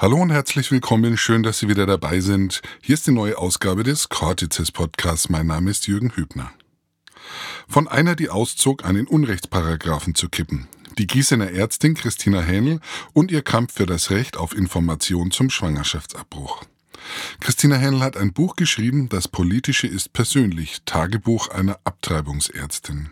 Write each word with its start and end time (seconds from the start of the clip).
Hallo 0.00 0.16
und 0.16 0.30
herzlich 0.30 0.70
willkommen. 0.70 1.18
Schön, 1.18 1.42
dass 1.42 1.58
Sie 1.58 1.68
wieder 1.68 1.84
dabei 1.84 2.20
sind. 2.20 2.62
Hier 2.80 2.94
ist 2.94 3.06
die 3.06 3.10
neue 3.10 3.36
Ausgabe 3.36 3.82
des 3.82 4.08
Cortices 4.08 4.72
Podcasts. 4.72 5.28
Mein 5.28 5.46
Name 5.46 5.70
ist 5.70 5.88
Jürgen 5.88 6.16
Hübner. 6.16 6.50
Von 7.68 7.86
einer, 7.86 8.16
die 8.16 8.30
auszog, 8.30 8.82
einen 8.86 9.06
Unrechtsparagraphen 9.06 10.14
zu 10.14 10.30
kippen. 10.30 10.68
Die 10.96 11.06
Gießener 11.06 11.50
Ärztin 11.50 11.92
Christina 11.92 12.40
Hähnel 12.40 12.80
und 13.12 13.30
ihr 13.30 13.42
Kampf 13.42 13.74
für 13.74 13.84
das 13.84 14.10
Recht 14.10 14.38
auf 14.38 14.56
Information 14.56 15.32
zum 15.32 15.50
Schwangerschaftsabbruch. 15.50 16.64
Christina 17.40 17.76
Hähnel 17.76 18.00
hat 18.00 18.16
ein 18.16 18.32
Buch 18.32 18.56
geschrieben, 18.56 19.10
Das 19.10 19.28
Politische 19.28 19.86
ist 19.86 20.14
persönlich, 20.14 20.80
Tagebuch 20.86 21.48
einer 21.48 21.78
Abtreibungsärztin. 21.84 23.10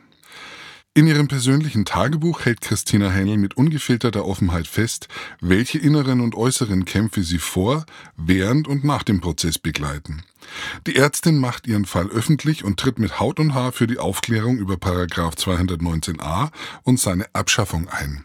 In 0.99 1.07
ihrem 1.07 1.29
persönlichen 1.29 1.85
Tagebuch 1.85 2.45
hält 2.45 2.61
Christina 2.61 3.09
Hähnel 3.09 3.37
mit 3.37 3.57
ungefilterter 3.57 4.25
Offenheit 4.25 4.67
fest, 4.67 5.07
welche 5.41 5.79
inneren 5.79 6.21
und 6.21 6.35
äußeren 6.35 6.87
Kämpfe 6.87 7.23
sie 7.23 7.39
vor, 7.39 7.87
während 8.17 8.67
und 8.67 8.83
nach 8.83 9.05
dem 9.05 9.21
Prozess 9.21 9.61
begleiten. 9.61 10.25
Die 10.89 10.97
Ärztin 10.97 11.39
macht 11.39 11.69
ihren 11.69 11.85
Fall 11.85 12.09
öffentlich 12.09 12.65
und 12.65 12.81
tritt 12.81 12.99
mit 12.99 13.21
Haut 13.21 13.39
und 13.39 13.55
Haar 13.55 13.71
für 13.71 13.87
die 13.87 14.01
Aufklärung 14.01 14.59
über 14.59 14.77
Paragraph 14.77 15.37
219a 15.37 16.51
und 16.83 16.99
seine 16.99 17.33
Abschaffung 17.33 17.87
ein. 17.89 18.25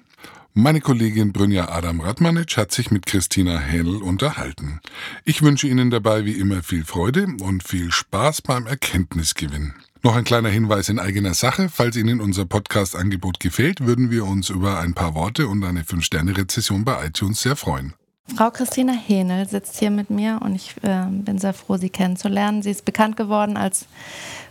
Meine 0.56 0.82
Kollegin 0.82 1.32
Brynja 1.32 1.70
Adam 1.70 2.02
Radmanitsch 2.02 2.58
hat 2.58 2.72
sich 2.72 2.90
mit 2.90 3.06
Christina 3.06 3.60
Hähnel 3.60 4.02
unterhalten. 4.02 4.80
Ich 5.26 5.44
wünsche 5.44 5.68
Ihnen 5.68 5.92
dabei 5.92 6.26
wie 6.26 6.40
immer 6.40 6.64
viel 6.64 6.86
Freude 6.86 7.28
und 7.40 7.62
viel 7.62 7.92
Spaß 7.92 8.42
beim 8.42 8.66
Erkenntnisgewinn. 8.66 9.76
Noch 10.06 10.18
ein 10.18 10.26
kleiner 10.26 10.50
Hinweis 10.50 10.90
in 10.90 11.00
eigener 11.00 11.34
Sache. 11.34 11.70
Falls 11.70 11.96
Ihnen 11.96 12.20
unser 12.20 12.44
Podcast-Angebot 12.44 13.40
gefällt, 13.40 13.86
würden 13.86 14.12
wir 14.12 14.26
uns 14.26 14.50
über 14.50 14.82
ein 14.82 14.94
paar 14.94 15.16
Worte 15.16 15.48
und 15.48 15.64
eine 15.64 15.84
5-Sterne-Rezession 15.84 16.84
bei 16.84 17.06
iTunes 17.06 17.40
sehr 17.40 17.56
freuen. 17.56 17.94
Frau 18.36 18.52
Christina 18.52 18.92
Hähnel 18.92 19.48
sitzt 19.48 19.80
hier 19.80 19.92
mit 19.92 20.10
mir 20.10 20.42
und 20.44 20.56
ich 20.56 20.76
äh, 20.82 21.06
bin 21.10 21.38
sehr 21.38 21.54
froh, 21.54 21.78
Sie 21.78 21.90
kennenzulernen. 21.90 22.62
Sie 22.64 22.72
ist 22.72 22.84
bekannt 22.84 23.16
geworden 23.16 23.56
als 23.56 23.86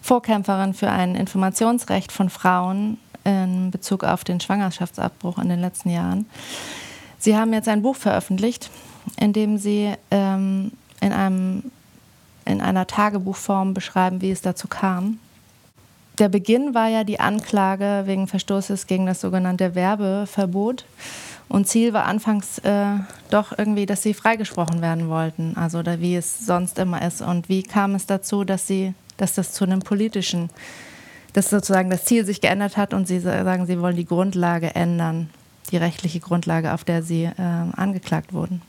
Vorkämpferin 0.00 0.72
für 0.72 0.89
ein 0.89 1.14
Informationsrecht 1.14 2.12
von 2.12 2.31
Frauen 2.31 2.97
in 3.25 3.70
Bezug 3.70 4.05
auf 4.05 4.25
den 4.25 4.41
Schwangerschaftsabbruch 4.41 5.37
in 5.37 5.50
den 5.50 5.61
letzten 5.61 5.91
Jahren. 5.91 6.25
Sie 7.19 7.37
haben 7.37 7.53
jetzt 7.53 7.69
ein 7.69 7.83
Buch 7.83 7.97
veröffentlicht, 7.97 8.70
in 9.20 9.34
dem 9.34 9.59
Sie 9.59 9.92
ähm, 10.11 10.72
in, 11.03 11.12
einem, 11.12 11.64
in 12.47 12.62
einer 12.62 12.87
Tagebuchform 12.87 13.75
beschreiben, 13.75 14.22
wie 14.22 14.31
es 14.31 14.41
dazu 14.41 14.66
kam 14.66 15.19
der 16.19 16.29
Beginn 16.29 16.75
war 16.75 16.89
ja 16.89 17.05
die 17.05 17.21
Anklage 17.21 18.03
wegen 18.07 18.27
Verstoßes 18.27 18.87
gegen 18.87 19.07
das 19.07 19.21
sogenannte 19.21 19.75
Werbeverbot. 19.75 20.85
Und 21.49 21.69
Ziel 21.69 21.93
war 21.93 22.05
anfangs 22.05 22.59
äh, 22.61 22.95
doch 23.31 23.57
irgendwie, 23.57 23.87
dass 23.87 24.03
sie 24.03 24.15
freigesprochen 24.15 24.81
werden 24.81 25.09
wollten, 25.09 25.55
also 25.57 25.83
da, 25.83 26.01
wie 26.01 26.17
es 26.17 26.47
sonst 26.47 26.79
immer 26.79 27.03
ist. 27.03 27.21
Und 27.21 27.49
wie 27.49 27.63
kam 27.63 27.95
es 27.95 28.07
dazu, 28.07 28.45
dass 28.45 28.67
sie, 28.67 28.95
dass 29.19 29.35
das 29.35 29.53
zu 29.53 29.65
einem 29.65 29.81
politischen, 29.81 30.49
dass 31.35 31.51
sozusagen 31.51 31.91
das 31.91 32.05
Ziel 32.05 32.25
sich 32.25 32.41
geändert 32.41 32.77
hat 32.77 32.95
und 32.95 33.07
sie 33.07 33.21
sagen, 33.21 33.67
sie 33.67 33.81
wollen 33.81 33.97
die 33.97 34.07
Grundlage 34.07 34.75
ändern, 34.75 35.29
die 35.71 35.77
rechtliche 35.77 36.21
Grundlage, 36.21 36.73
auf 36.73 36.85
der 36.85 37.03
sie 37.03 37.25
äh, 37.25 37.33
angeklagt 37.37 38.33
wurden. 38.33 38.63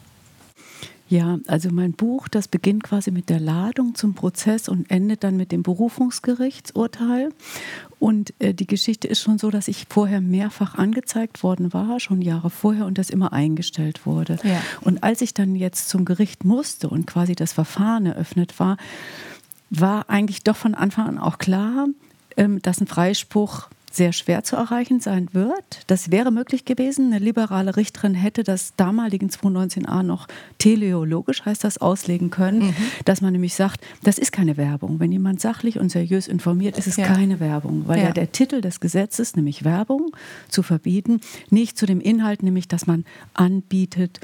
Ja, 1.13 1.37
also 1.45 1.69
mein 1.69 1.91
Buch, 1.91 2.27
das 2.27 2.47
beginnt 2.47 2.81
quasi 2.81 3.11
mit 3.11 3.29
der 3.29 3.39
Ladung 3.39 3.93
zum 3.93 4.15
Prozess 4.15 4.67
und 4.67 4.89
endet 4.89 5.23
dann 5.23 5.37
mit 5.37 5.51
dem 5.51 5.61
Berufungsgerichtsurteil. 5.61 7.29
Und 7.99 8.33
äh, 8.39 8.55
die 8.55 8.65
Geschichte 8.65 9.07
ist 9.07 9.21
schon 9.21 9.37
so, 9.37 9.51
dass 9.51 9.67
ich 9.67 9.85
vorher 9.87 10.21
mehrfach 10.21 10.73
angezeigt 10.73 11.43
worden 11.43 11.71
war, 11.71 11.99
schon 11.99 12.23
Jahre 12.23 12.49
vorher, 12.49 12.87
und 12.87 12.97
das 12.97 13.11
immer 13.11 13.31
eingestellt 13.31 14.07
wurde. 14.07 14.39
Ja. 14.43 14.59
Und 14.81 15.03
als 15.03 15.21
ich 15.21 15.35
dann 15.35 15.55
jetzt 15.55 15.87
zum 15.87 16.03
Gericht 16.03 16.45
musste 16.45 16.89
und 16.89 17.05
quasi 17.05 17.35
das 17.35 17.53
Verfahren 17.53 18.07
eröffnet 18.07 18.59
war, 18.59 18.77
war 19.69 20.09
eigentlich 20.09 20.41
doch 20.41 20.55
von 20.55 20.73
Anfang 20.73 21.05
an 21.05 21.19
auch 21.19 21.37
klar, 21.37 21.89
ähm, 22.37 22.59
dass 22.63 22.81
ein 22.81 22.87
Freispruch 22.87 23.69
sehr 23.93 24.11
schwer 24.11 24.43
zu 24.43 24.55
erreichen 24.55 24.99
sein 24.99 25.29
wird. 25.33 25.83
Das 25.87 26.09
wäre 26.09 26.31
möglich 26.31 26.65
gewesen. 26.65 27.13
Eine 27.13 27.23
liberale 27.23 27.77
Richterin 27.77 28.15
hätte 28.15 28.43
das 28.43 28.73
damaligen 28.75 29.29
219a 29.29 30.01
noch 30.01 30.27
teleologisch, 30.57 31.45
heißt 31.45 31.63
das, 31.63 31.77
auslegen 31.77 32.31
können, 32.31 32.67
mhm. 32.67 32.75
dass 33.05 33.21
man 33.21 33.33
nämlich 33.33 33.53
sagt, 33.53 33.81
das 34.03 34.17
ist 34.17 34.31
keine 34.31 34.57
Werbung. 34.57 34.99
Wenn 34.99 35.11
jemand 35.11 35.41
sachlich 35.41 35.79
und 35.79 35.89
seriös 35.89 36.27
informiert, 36.27 36.77
ist 36.77 36.87
es 36.87 36.97
ja. 36.97 37.05
keine 37.05 37.39
Werbung, 37.39 37.83
weil 37.85 37.99
ja. 37.99 38.05
ja 38.05 38.11
der 38.11 38.31
Titel 38.31 38.61
des 38.61 38.79
Gesetzes, 38.79 39.35
nämlich 39.35 39.63
Werbung 39.63 40.15
zu 40.49 40.63
verbieten, 40.63 41.21
nicht 41.51 41.77
zu 41.77 41.85
dem 41.85 42.01
Inhalt, 42.01 42.41
nämlich 42.41 42.67
dass 42.67 42.87
man 42.87 43.05
anbietet, 43.35 44.19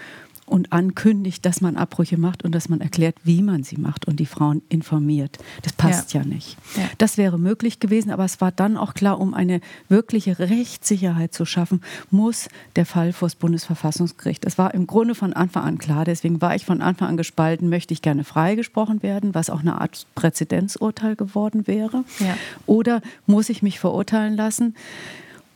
und 0.49 0.73
ankündigt, 0.73 1.45
dass 1.45 1.61
man 1.61 1.77
Abbrüche 1.77 2.17
macht 2.17 2.43
und 2.43 2.53
dass 2.53 2.69
man 2.69 2.81
erklärt, 2.81 3.15
wie 3.23 3.41
man 3.41 3.63
sie 3.63 3.77
macht 3.77 4.07
und 4.07 4.19
die 4.19 4.25
Frauen 4.25 4.61
informiert. 4.69 5.37
Das 5.61 5.73
passt 5.73 6.13
ja, 6.13 6.21
ja 6.21 6.27
nicht. 6.27 6.57
Ja. 6.75 6.83
Das 6.97 7.17
wäre 7.17 7.37
möglich 7.37 7.79
gewesen, 7.79 8.11
aber 8.11 8.25
es 8.25 8.41
war 8.41 8.51
dann 8.51 8.77
auch 8.77 8.93
klar, 8.93 9.19
um 9.19 9.33
eine 9.33 9.61
wirkliche 9.87 10.39
Rechtssicherheit 10.39 11.33
zu 11.33 11.45
schaffen, 11.45 11.81
muss 12.11 12.49
der 12.75 12.85
Fall 12.85 13.13
vor 13.13 13.27
das 13.27 13.35
Bundesverfassungsgericht. 13.35 14.45
Das 14.45 14.57
war 14.57 14.73
im 14.73 14.87
Grunde 14.87 15.15
von 15.15 15.33
Anfang 15.33 15.63
an 15.63 15.77
klar. 15.77 16.05
Deswegen 16.05 16.41
war 16.41 16.55
ich 16.55 16.65
von 16.65 16.81
Anfang 16.81 17.09
an 17.09 17.17
gespalten, 17.17 17.69
möchte 17.69 17.93
ich 17.93 18.01
gerne 18.01 18.23
freigesprochen 18.23 19.03
werden, 19.03 19.35
was 19.35 19.49
auch 19.49 19.59
eine 19.59 19.79
Art 19.79 20.07
Präzedenzurteil 20.15 21.15
geworden 21.15 21.67
wäre. 21.67 22.03
Ja. 22.19 22.35
Oder 22.65 23.01
muss 23.27 23.49
ich 23.49 23.61
mich 23.61 23.79
verurteilen 23.79 24.35
lassen? 24.35 24.75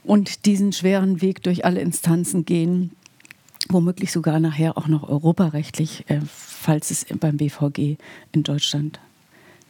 und 0.03 0.45
diesen 0.45 0.73
schweren 0.73 1.21
Weg 1.21 1.43
durch 1.43 1.65
alle 1.65 1.81
Instanzen 1.81 2.45
gehen, 2.45 2.91
womöglich 3.69 4.11
sogar 4.11 4.39
nachher 4.39 4.77
auch 4.77 4.87
noch 4.87 5.07
europarechtlich, 5.07 6.09
äh, 6.09 6.19
falls 6.27 6.91
es 6.91 7.05
beim 7.19 7.37
BVG 7.37 7.97
in 8.31 8.43
Deutschland 8.43 8.99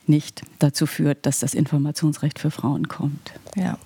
nicht 0.07 0.43
dazu 0.59 0.85
führt, 0.85 1.25
dass 1.25 1.39
das 1.39 1.53
Informationsrecht 1.53 2.39
für 2.39 2.51
Frauen 2.51 2.87
kommt. 2.87 3.33
Ja. 3.55 3.77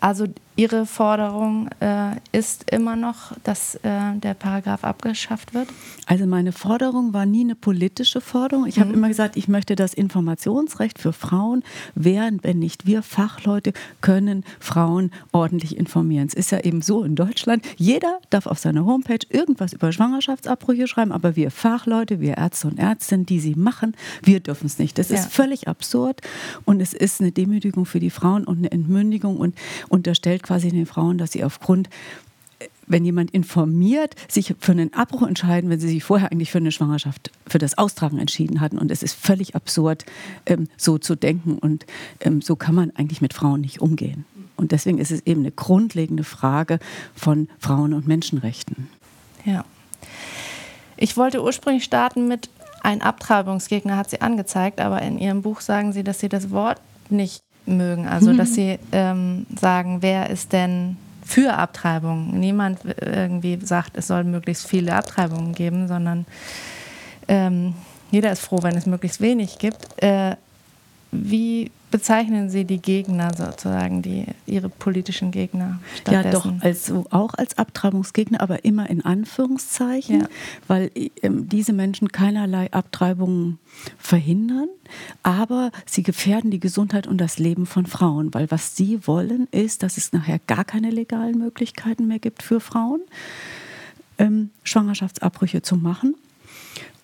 Also 0.00 0.26
Ihre 0.58 0.86
Forderung 0.86 1.68
äh, 1.78 2.16
ist 2.32 2.68
immer 2.72 2.96
noch, 2.96 3.30
dass 3.44 3.76
äh, 3.76 4.16
der 4.16 4.34
Paragraph 4.34 4.82
abgeschafft 4.82 5.54
wird? 5.54 5.68
Also 6.06 6.26
meine 6.26 6.50
Forderung 6.50 7.12
war 7.14 7.26
nie 7.26 7.42
eine 7.42 7.54
politische 7.54 8.20
Forderung. 8.20 8.66
Ich 8.66 8.78
mhm. 8.78 8.80
habe 8.80 8.92
immer 8.94 9.06
gesagt, 9.06 9.36
ich 9.36 9.46
möchte 9.46 9.76
das 9.76 9.94
Informationsrecht 9.94 10.98
für 10.98 11.12
Frauen 11.12 11.62
während, 11.94 12.42
wenn 12.42 12.58
nicht 12.58 12.86
wir 12.86 13.04
Fachleute 13.04 13.72
können 14.00 14.42
Frauen 14.58 15.12
ordentlich 15.30 15.76
informieren. 15.76 16.26
Es 16.26 16.34
ist 16.34 16.50
ja 16.50 16.58
eben 16.58 16.82
so 16.82 17.04
in 17.04 17.14
Deutschland, 17.14 17.64
jeder 17.76 18.18
darf 18.30 18.46
auf 18.46 18.58
seiner 18.58 18.84
Homepage 18.84 19.24
irgendwas 19.28 19.72
über 19.72 19.92
Schwangerschaftsabbrüche 19.92 20.88
schreiben, 20.88 21.12
aber 21.12 21.36
wir 21.36 21.52
Fachleute, 21.52 22.18
wir 22.18 22.36
Ärzte 22.36 22.66
und 22.66 22.80
Ärztinnen, 22.80 23.26
die 23.26 23.38
sie 23.38 23.54
machen, 23.54 23.94
wir 24.24 24.40
dürfen 24.40 24.66
es 24.66 24.80
nicht. 24.80 24.98
Das 24.98 25.10
ja. 25.10 25.20
ist 25.20 25.32
völlig 25.32 25.68
absurd 25.68 26.20
und 26.64 26.80
es 26.80 26.94
ist 26.94 27.20
eine 27.20 27.30
Demütigung 27.30 27.86
für 27.86 28.00
die 28.00 28.10
Frauen 28.10 28.42
und 28.42 28.58
eine 28.58 28.72
Entmündigung 28.72 29.36
und 29.36 29.54
unterstellt 29.88 30.42
quasi 30.42 30.70
den 30.70 30.86
Frauen, 30.86 31.18
dass 31.18 31.32
sie 31.32 31.44
aufgrund 31.44 31.88
wenn 32.88 33.04
jemand 33.04 33.30
informiert, 33.30 34.14
sich 34.28 34.54
für 34.58 34.72
einen 34.72 34.94
Abbruch 34.94 35.26
entscheiden, 35.26 35.70
wenn 35.70 35.78
sie 35.78 35.88
sich 35.88 36.02
vorher 36.02 36.32
eigentlich 36.32 36.50
für 36.50 36.58
eine 36.58 36.72
Schwangerschaft, 36.72 37.30
für 37.46 37.58
das 37.58 37.78
Austragen 37.78 38.18
entschieden 38.18 38.60
hatten. 38.60 38.78
Und 38.78 38.90
es 38.90 39.02
ist 39.02 39.14
völlig 39.14 39.54
absurd, 39.54 40.04
ähm, 40.46 40.68
so 40.76 40.98
zu 40.98 41.14
denken. 41.14 41.58
Und 41.58 41.86
ähm, 42.20 42.40
so 42.40 42.56
kann 42.56 42.74
man 42.74 42.90
eigentlich 42.96 43.20
mit 43.20 43.34
Frauen 43.34 43.60
nicht 43.60 43.80
umgehen. 43.80 44.24
Und 44.56 44.72
deswegen 44.72 44.98
ist 44.98 45.12
es 45.12 45.24
eben 45.26 45.42
eine 45.42 45.52
grundlegende 45.52 46.24
Frage 46.24 46.80
von 47.14 47.48
Frauen- 47.58 47.92
und 47.92 48.08
Menschenrechten. 48.08 48.88
Ja. 49.44 49.64
Ich 50.96 51.16
wollte 51.16 51.42
ursprünglich 51.42 51.84
starten 51.84 52.26
mit 52.26 52.48
ein 52.82 53.02
Abtreibungsgegner 53.02 53.96
hat 53.96 54.08
sie 54.08 54.20
angezeigt, 54.20 54.80
aber 54.80 55.02
in 55.02 55.18
ihrem 55.18 55.42
Buch 55.42 55.60
sagen 55.60 55.92
sie, 55.92 56.04
dass 56.04 56.20
sie 56.20 56.28
das 56.28 56.50
Wort 56.50 56.80
nicht 57.10 57.42
mögen. 57.76 58.08
Also, 58.08 58.32
dass 58.32 58.54
sie 58.54 58.78
ähm, 58.92 59.46
sagen, 59.60 59.98
wer 60.00 60.30
ist 60.30 60.52
denn 60.52 60.96
für 61.24 61.54
Abtreibung? 61.54 62.38
Niemand 62.38 62.80
irgendwie 63.00 63.58
sagt, 63.62 63.96
es 63.96 64.06
soll 64.06 64.24
möglichst 64.24 64.66
viele 64.66 64.94
Abtreibungen 64.94 65.54
geben, 65.54 65.88
sondern 65.88 66.26
ähm, 67.28 67.74
jeder 68.10 68.32
ist 68.32 68.40
froh, 68.40 68.58
wenn 68.62 68.76
es 68.76 68.86
möglichst 68.86 69.20
wenig 69.20 69.58
gibt. 69.58 70.02
Äh, 70.02 70.36
wie 71.10 71.70
bezeichnen 71.90 72.50
Sie 72.50 72.64
die 72.64 72.82
Gegner 72.82 73.32
sozusagen, 73.34 74.02
die 74.02 74.26
Ihre 74.46 74.68
politischen 74.68 75.30
Gegner? 75.30 75.80
Ja, 76.10 76.22
doch, 76.22 76.46
also 76.60 77.06
auch 77.10 77.34
als 77.34 77.56
Abtreibungsgegner, 77.56 78.40
aber 78.40 78.64
immer 78.64 78.90
in 78.90 79.02
Anführungszeichen, 79.04 80.20
ja. 80.20 80.28
weil 80.66 80.90
ähm, 81.22 81.48
diese 81.48 81.72
Menschen 81.72 82.12
keinerlei 82.12 82.70
Abtreibungen 82.72 83.58
verhindern, 83.96 84.68
aber 85.22 85.70
sie 85.86 86.02
gefährden 86.02 86.50
die 86.50 86.60
Gesundheit 86.60 87.06
und 87.06 87.18
das 87.18 87.38
Leben 87.38 87.64
von 87.64 87.86
Frauen, 87.86 88.34
weil 88.34 88.50
was 88.50 88.76
sie 88.76 89.06
wollen, 89.06 89.48
ist, 89.50 89.82
dass 89.82 89.96
es 89.96 90.12
nachher 90.12 90.40
gar 90.46 90.64
keine 90.64 90.90
legalen 90.90 91.38
Möglichkeiten 91.38 92.06
mehr 92.06 92.18
gibt 92.18 92.42
für 92.42 92.60
Frauen, 92.60 93.00
ähm, 94.18 94.50
Schwangerschaftsabbrüche 94.62 95.62
zu 95.62 95.76
machen. 95.76 96.16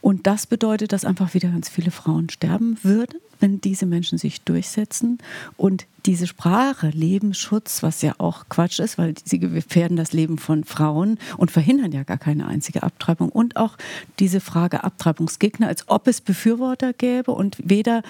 Und 0.03 0.27
das 0.27 0.47
bedeutet, 0.47 0.93
dass 0.93 1.06
einfach 1.06 1.33
wieder 1.33 1.49
ganz 1.49 1.71
viele 1.71 1.91
Frauen 1.91 2.29
sterben 2.29 2.77
würden 2.83 3.17
wenn 3.40 3.60
diese 3.60 3.86
Menschen 3.86 4.19
sich 4.19 4.42
durchsetzen 4.42 5.19
und 5.56 5.86
diese 6.06 6.26
Sprache, 6.26 6.88
Lebensschutz, 6.88 7.82
was 7.82 8.02
ja 8.02 8.14
auch 8.19 8.44
Quatsch 8.48 8.78
ist, 8.78 8.98
weil 8.98 9.14
sie 9.25 9.38
gefährden 9.38 9.96
das 9.96 10.12
Leben 10.12 10.36
von 10.38 10.64
Frauen 10.64 11.19
und 11.38 11.50
verhindern 11.50 11.92
ja 11.92 12.02
gar 12.02 12.19
keine 12.19 12.46
einzige 12.46 12.82
Abtreibung. 12.82 13.31
Und 13.31 13.56
auch 13.56 13.76
diese 14.19 14.40
Frage 14.40 14.84
Abtreibungsgegner, 14.84 15.66
als 15.66 15.88
ob 15.88 16.06
es 16.06 16.20
Befürworter 16.20 16.92
gäbe 16.92 17.31
und 17.31 17.56
weder 17.62 18.02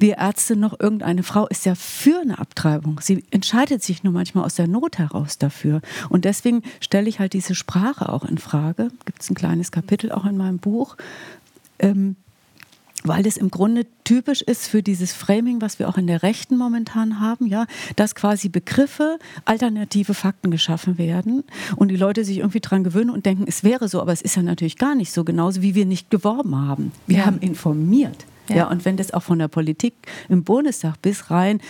wir 0.00 0.16
Ärzte 0.16 0.56
noch 0.56 0.80
irgendeine 0.80 1.22
Frau 1.22 1.46
ist 1.46 1.66
ja 1.66 1.74
für 1.74 2.20
eine 2.22 2.38
Abtreibung. 2.38 3.00
Sie 3.02 3.22
entscheidet 3.30 3.82
sich 3.82 4.02
nur 4.02 4.14
manchmal 4.14 4.44
aus 4.44 4.54
der 4.54 4.66
Not 4.66 4.98
heraus 4.98 5.36
dafür. 5.36 5.82
Und 6.08 6.24
deswegen 6.24 6.62
stelle 6.80 7.08
ich 7.08 7.20
halt 7.20 7.34
diese 7.34 7.54
Sprache 7.54 8.08
auch 8.10 8.24
in 8.24 8.38
Frage. 8.38 8.90
Gibt 9.04 9.22
es 9.22 9.30
ein 9.30 9.34
kleines 9.34 9.70
Kapitel 9.70 10.10
auch 10.10 10.24
in 10.24 10.38
meinem 10.38 10.58
Buch. 10.58 10.96
Ähm, 11.78 12.16
weil 13.04 13.22
das 13.22 13.36
im 13.36 13.50
Grunde 13.50 13.86
typisch 14.04 14.42
ist 14.42 14.66
für 14.66 14.82
dieses 14.82 15.12
Framing, 15.12 15.60
was 15.60 15.78
wir 15.78 15.88
auch 15.88 15.96
in 15.96 16.06
der 16.06 16.22
Rechten 16.22 16.56
momentan 16.56 17.20
haben, 17.20 17.46
ja, 17.46 17.66
dass 17.96 18.14
quasi 18.14 18.48
Begriffe, 18.48 19.18
alternative 19.44 20.14
Fakten 20.14 20.50
geschaffen 20.50 20.98
werden 20.98 21.44
und 21.76 21.88
die 21.88 21.96
Leute 21.96 22.24
sich 22.24 22.38
irgendwie 22.38 22.60
dran 22.60 22.84
gewöhnen 22.84 23.10
und 23.10 23.26
denken, 23.26 23.44
es 23.46 23.64
wäre 23.64 23.88
so, 23.88 24.00
aber 24.00 24.12
es 24.12 24.22
ist 24.22 24.36
ja 24.36 24.42
natürlich 24.42 24.76
gar 24.76 24.94
nicht 24.94 25.12
so, 25.12 25.24
genauso 25.24 25.62
wie 25.62 25.74
wir 25.74 25.86
nicht 25.86 26.10
geworben 26.10 26.56
haben. 26.56 26.92
Wir 27.06 27.18
ja. 27.18 27.26
haben 27.26 27.38
informiert. 27.38 28.26
Ja. 28.48 28.56
ja, 28.56 28.68
und 28.68 28.84
wenn 28.84 28.96
das 28.96 29.12
auch 29.12 29.22
von 29.22 29.38
der 29.38 29.48
Politik 29.48 29.94
im 30.28 30.42
Bundestag 30.42 31.00
bis 31.02 31.30
rein 31.30 31.60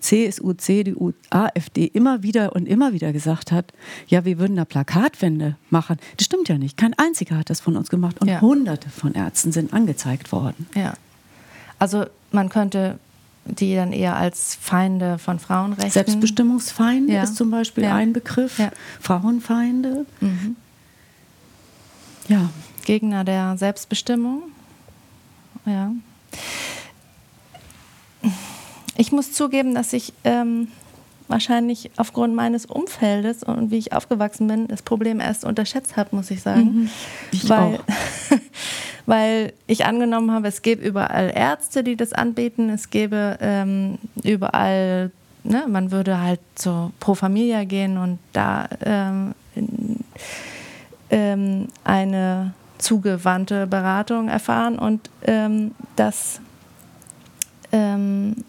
CSU, 0.00 0.52
CDU, 0.54 1.12
AfD 1.30 1.86
immer 1.86 2.22
wieder 2.22 2.54
und 2.54 2.66
immer 2.66 2.92
wieder 2.92 3.12
gesagt 3.12 3.52
hat, 3.52 3.72
ja, 4.06 4.24
wir 4.24 4.38
würden 4.38 4.56
da 4.56 4.64
Plakatwände 4.64 5.56
machen. 5.70 5.98
Das 6.16 6.26
stimmt 6.26 6.48
ja 6.48 6.58
nicht. 6.58 6.76
Kein 6.76 6.94
einziger 6.94 7.36
hat 7.36 7.50
das 7.50 7.60
von 7.60 7.76
uns 7.76 7.90
gemacht 7.90 8.20
und 8.20 8.28
ja. 8.28 8.40
hunderte 8.40 8.90
von 8.90 9.14
Ärzten 9.14 9.52
sind 9.52 9.72
angezeigt 9.72 10.32
worden. 10.32 10.66
Ja. 10.74 10.94
Also 11.78 12.06
man 12.32 12.48
könnte 12.48 12.98
die 13.48 13.74
dann 13.74 13.92
eher 13.92 14.16
als 14.16 14.56
Feinde 14.60 15.18
von 15.18 15.38
Frauenrechten. 15.38 15.90
Selbstbestimmungsfeinde 15.90 17.14
ja. 17.14 17.22
ist 17.22 17.36
zum 17.36 17.50
Beispiel 17.50 17.84
ja. 17.84 17.94
ein 17.94 18.12
Begriff. 18.12 18.58
Ja. 18.58 18.70
Frauenfeinde. 19.00 20.04
Mhm. 20.20 20.56
Ja. 22.28 22.50
Gegner 22.84 23.24
der 23.24 23.56
Selbstbestimmung. 23.56 24.42
Ja. 25.64 25.92
Ich 28.98 29.12
muss 29.12 29.32
zugeben, 29.32 29.76
dass 29.76 29.92
ich 29.92 30.12
ähm, 30.24 30.66
wahrscheinlich 31.28 31.92
aufgrund 31.96 32.34
meines 32.34 32.66
Umfeldes 32.66 33.44
und 33.44 33.70
wie 33.70 33.78
ich 33.78 33.92
aufgewachsen 33.92 34.48
bin, 34.48 34.66
das 34.66 34.82
Problem 34.82 35.20
erst 35.20 35.44
unterschätzt 35.44 35.96
habe, 35.96 36.16
muss 36.16 36.32
ich 36.32 36.42
sagen. 36.42 36.62
Mhm. 36.62 36.90
Ich 37.30 37.48
weil, 37.48 37.76
auch. 37.76 37.80
weil 39.06 39.52
ich 39.68 39.84
angenommen 39.84 40.32
habe, 40.32 40.48
es 40.48 40.62
gäbe 40.62 40.84
überall 40.84 41.30
Ärzte, 41.32 41.84
die 41.84 41.94
das 41.94 42.12
anbieten, 42.12 42.70
es 42.70 42.90
gäbe 42.90 43.38
ähm, 43.40 43.98
überall, 44.24 45.12
ne, 45.44 45.66
man 45.68 45.92
würde 45.92 46.20
halt 46.20 46.40
so 46.56 46.90
pro 46.98 47.14
Familia 47.14 47.62
gehen 47.62 47.98
und 47.98 48.18
da 48.32 48.68
ähm, 48.84 49.34
ähm, 51.10 51.68
eine 51.84 52.52
zugewandte 52.78 53.68
Beratung 53.68 54.28
erfahren 54.28 54.76
und 54.76 55.08
ähm, 55.22 55.70
das 55.94 56.40
ähm, 57.70 58.44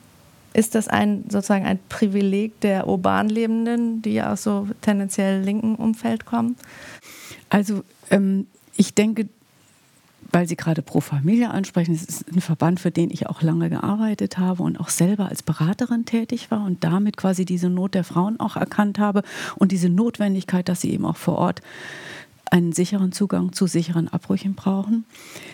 ist 0.60 0.76
das 0.76 0.90
ein 0.90 1.24
sozusagen 1.30 1.66
ein 1.66 1.80
Privileg 1.88 2.60
der 2.60 2.86
urban 2.88 3.30
Lebenden, 3.30 4.02
die 4.02 4.16
ja 4.16 4.34
aus 4.34 4.44
so 4.44 4.68
tendenziell 4.82 5.42
linken 5.42 5.76
Umfeld 5.76 6.26
kommen? 6.26 6.58
Also 7.50 7.84
ähm, 8.12 8.46
ich 8.76 8.94
denke, 8.94 9.30
weil 10.32 10.50
Sie 10.50 10.58
gerade 10.58 10.82
Pro 10.82 11.00
Familia 11.00 11.52
ansprechen, 11.52 11.96
es 11.96 12.04
ist 12.04 12.28
ein 12.28 12.42
Verband, 12.42 12.82
für 12.82 12.92
den 12.92 13.10
ich 13.10 13.28
auch 13.28 13.42
lange 13.42 13.70
gearbeitet 13.70 14.38
habe 14.38 14.62
und 14.62 14.80
auch 14.82 14.90
selber 14.90 15.30
als 15.30 15.44
Beraterin 15.44 16.04
tätig 16.04 16.52
war 16.52 16.66
und 16.66 16.84
damit 16.84 17.16
quasi 17.16 17.46
diese 17.46 17.70
Not 17.70 17.96
der 17.96 18.04
Frauen 18.04 18.38
auch 18.40 18.58
erkannt 18.58 19.00
habe 19.00 19.24
und 19.56 19.72
diese 19.72 19.88
Notwendigkeit, 19.88 20.68
dass 20.68 20.82
sie 20.82 20.92
eben 20.92 21.06
auch 21.06 21.18
vor 21.18 21.38
Ort 21.38 21.62
einen 22.52 22.72
sicheren 22.72 23.12
Zugang 23.12 23.54
zu 23.54 23.68
sicheren 23.68 24.08
Abbrüchen 24.08 24.56
brauchen. 24.56 25.06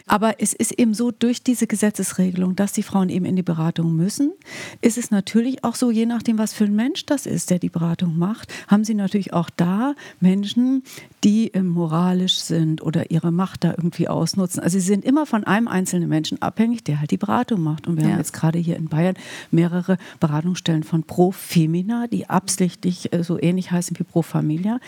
Aber 0.08 0.42
es 0.42 0.54
ist 0.54 0.74
eben 0.74 0.94
so, 0.94 1.12
durch 1.12 1.44
diese 1.44 1.68
Gesetzesregelung, 1.68 2.56
dass 2.56 2.74
die 2.74 2.84
Frauen 2.84 3.10
eben 3.10 3.26
in 3.26 3.36
die 3.36 3.44
Beratung 3.44 3.96
müssen, 3.96 4.32
ist 4.82 4.98
es 4.98 5.12
natürlich 5.12 5.64
auch 5.64 5.76
so, 5.76 5.92
je 5.92 6.06
nachdem, 6.06 6.38
was 6.38 6.54
für 6.54 6.66
ein 6.66 6.76
Mensch 6.76 7.06
das 7.06 7.26
ist, 7.26 7.50
der 7.50 7.60
die 7.60 7.70
Beratung 7.70 8.18
macht, 8.18 8.54
haben 8.68 8.84
sie 8.84 8.94
natürlich 8.94 9.34
auch 9.34 9.50
da 9.50 9.96
Menschen, 10.20 10.84
die 11.24 11.48
ähm, 11.50 11.68
moralisch 11.68 12.40
sind 12.40 12.82
oder 12.82 13.12
ihre 13.12 13.32
Macht 13.32 13.64
da 13.64 13.72
irgendwie 13.72 14.08
ausnutzen. 14.08 14.62
Also 14.62 14.78
sie 14.80 14.86
sind 14.86 15.04
immer 15.04 15.26
von 15.26 15.44
einem 15.44 15.68
einzelnen 15.68 16.08
Menschen 16.08 16.42
abhängig, 16.42 16.84
der 16.84 17.00
halt 17.00 17.12
die 17.12 17.18
Beratung 17.18 17.62
macht. 17.62 17.88
Und 17.88 17.98
wir 17.98 18.04
ja. 18.04 18.12
haben 18.12 18.20
jetzt 18.20 18.34
gerade 18.34 18.60
hier 18.60 18.78
in 18.78 18.88
Bayern 18.90 19.16
mehrere 19.52 19.98
Beratungsstellen 20.20 20.84
von 20.84 21.04
Pro 21.04 21.32
Femina, 21.32 22.08
die 22.08 22.30
absichtlich 22.30 23.12
äh, 23.12 23.24
so 23.24 23.40
ähnlich 23.40 23.72
heißen 23.72 23.98
wie 24.00 24.04
Pro 24.04 24.22
Familia, 24.22 24.80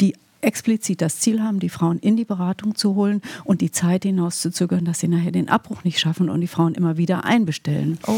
die 0.00 0.14
explizit 0.44 1.02
das 1.02 1.18
Ziel 1.18 1.42
haben, 1.42 1.60
die 1.60 1.68
Frauen 1.68 1.98
in 1.98 2.16
die 2.16 2.24
Beratung 2.24 2.74
zu 2.74 2.94
holen 2.94 3.22
und 3.44 3.60
die 3.60 3.70
Zeit 3.70 4.04
hinauszuzögern, 4.04 4.84
dass 4.84 5.00
sie 5.00 5.08
nachher 5.08 5.32
den 5.32 5.48
Abbruch 5.48 5.84
nicht 5.84 5.98
schaffen 5.98 6.28
und 6.28 6.40
die 6.40 6.46
Frauen 6.46 6.74
immer 6.74 6.96
wieder 6.96 7.24
einbestellen. 7.24 7.98
Oh. 8.06 8.12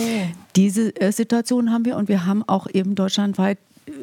Diese 0.55 0.94
äh, 1.00 1.12
Situation 1.12 1.73
haben 1.73 1.84
wir 1.84 1.96
und 1.96 2.08
wir 2.08 2.26
haben 2.26 2.43
auch 2.46 2.67
eben 2.73 2.94
deutschlandweit 2.94 3.58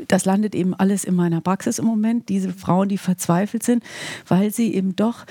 das 0.08 0.26
landet 0.26 0.56
eben 0.56 0.74
alles 0.74 1.04
in 1.04 1.16
meiner 1.16 1.42
Praxis 1.42 1.80
im 1.80 1.86
Moment, 1.86 2.30
diese 2.30 2.54
Frauen, 2.54 2.90
die 2.90 2.98
verzweifelt 2.98 3.64
sind, 3.64 3.84
weil 4.28 4.52
sie 4.52 4.74
eben 4.74 4.96
doch 4.96 5.26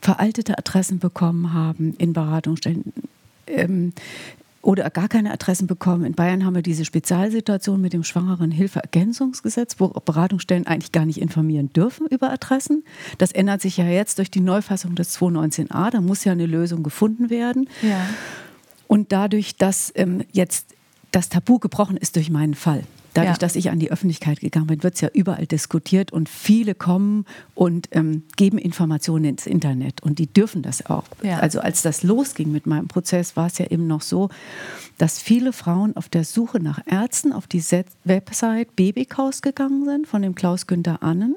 veraltete 0.00 0.58
Adressen 0.58 0.98
bekommen 0.98 1.52
haben 1.52 1.94
in 1.98 2.12
Beratungsstellen. 2.12 2.92
Ähm, 3.46 3.92
oder 4.62 4.88
gar 4.90 5.08
keine 5.08 5.32
Adressen 5.32 5.66
bekommen. 5.66 6.04
In 6.04 6.14
Bayern 6.14 6.44
haben 6.44 6.54
wir 6.54 6.62
diese 6.62 6.84
Spezialsituation 6.84 7.80
mit 7.80 7.92
dem 7.92 8.04
Schwangerenhilfeergänzungsgesetz, 8.04 9.76
wo 9.78 9.88
Beratungsstellen 9.88 10.66
eigentlich 10.66 10.92
gar 10.92 11.04
nicht 11.04 11.20
informieren 11.20 11.72
dürfen 11.72 12.06
über 12.06 12.30
Adressen. 12.30 12.84
Das 13.18 13.32
ändert 13.32 13.60
sich 13.60 13.76
ja 13.76 13.84
jetzt 13.84 14.18
durch 14.18 14.30
die 14.30 14.40
Neufassung 14.40 14.94
des 14.94 15.18
219a. 15.18 15.90
Da 15.90 16.00
muss 16.00 16.24
ja 16.24 16.32
eine 16.32 16.46
Lösung 16.46 16.82
gefunden 16.84 17.28
werden. 17.28 17.68
Ja. 17.82 18.06
Und 18.86 19.10
dadurch, 19.10 19.56
dass 19.56 19.92
ähm, 19.96 20.22
jetzt 20.32 20.74
das 21.10 21.28
Tabu 21.28 21.58
gebrochen 21.58 21.96
ist 21.96 22.16
durch 22.16 22.30
meinen 22.30 22.54
Fall, 22.54 22.84
Dadurch, 23.14 23.34
ja. 23.34 23.38
dass 23.38 23.56
ich 23.56 23.70
an 23.70 23.78
die 23.78 23.90
Öffentlichkeit 23.90 24.40
gegangen 24.40 24.68
bin, 24.68 24.82
wird 24.82 24.94
es 24.94 25.00
ja 25.02 25.08
überall 25.12 25.46
diskutiert 25.46 26.12
und 26.12 26.28
viele 26.28 26.74
kommen 26.74 27.26
und 27.54 27.88
ähm, 27.92 28.22
geben 28.36 28.58
Informationen 28.58 29.24
ins 29.26 29.46
Internet 29.46 30.02
und 30.02 30.18
die 30.18 30.26
dürfen 30.26 30.62
das 30.62 30.86
auch. 30.86 31.04
Ja. 31.22 31.38
Also 31.40 31.60
als 31.60 31.82
das 31.82 32.02
losging 32.02 32.52
mit 32.52 32.66
meinem 32.66 32.88
Prozess, 32.88 33.36
war 33.36 33.46
es 33.46 33.58
ja 33.58 33.66
eben 33.66 33.86
noch 33.86 34.02
so, 34.02 34.30
dass 34.98 35.18
viele 35.18 35.52
Frauen 35.52 35.96
auf 35.96 36.08
der 36.08 36.24
Suche 36.24 36.60
nach 36.60 36.80
Ärzten 36.86 37.32
auf 37.32 37.46
die 37.46 37.62
Website 38.04 38.74
Babykaus 38.76 39.42
gegangen 39.42 39.84
sind 39.84 40.06
von 40.06 40.22
dem 40.22 40.34
Klaus 40.34 40.66
Günther 40.66 41.02
Annen. 41.02 41.36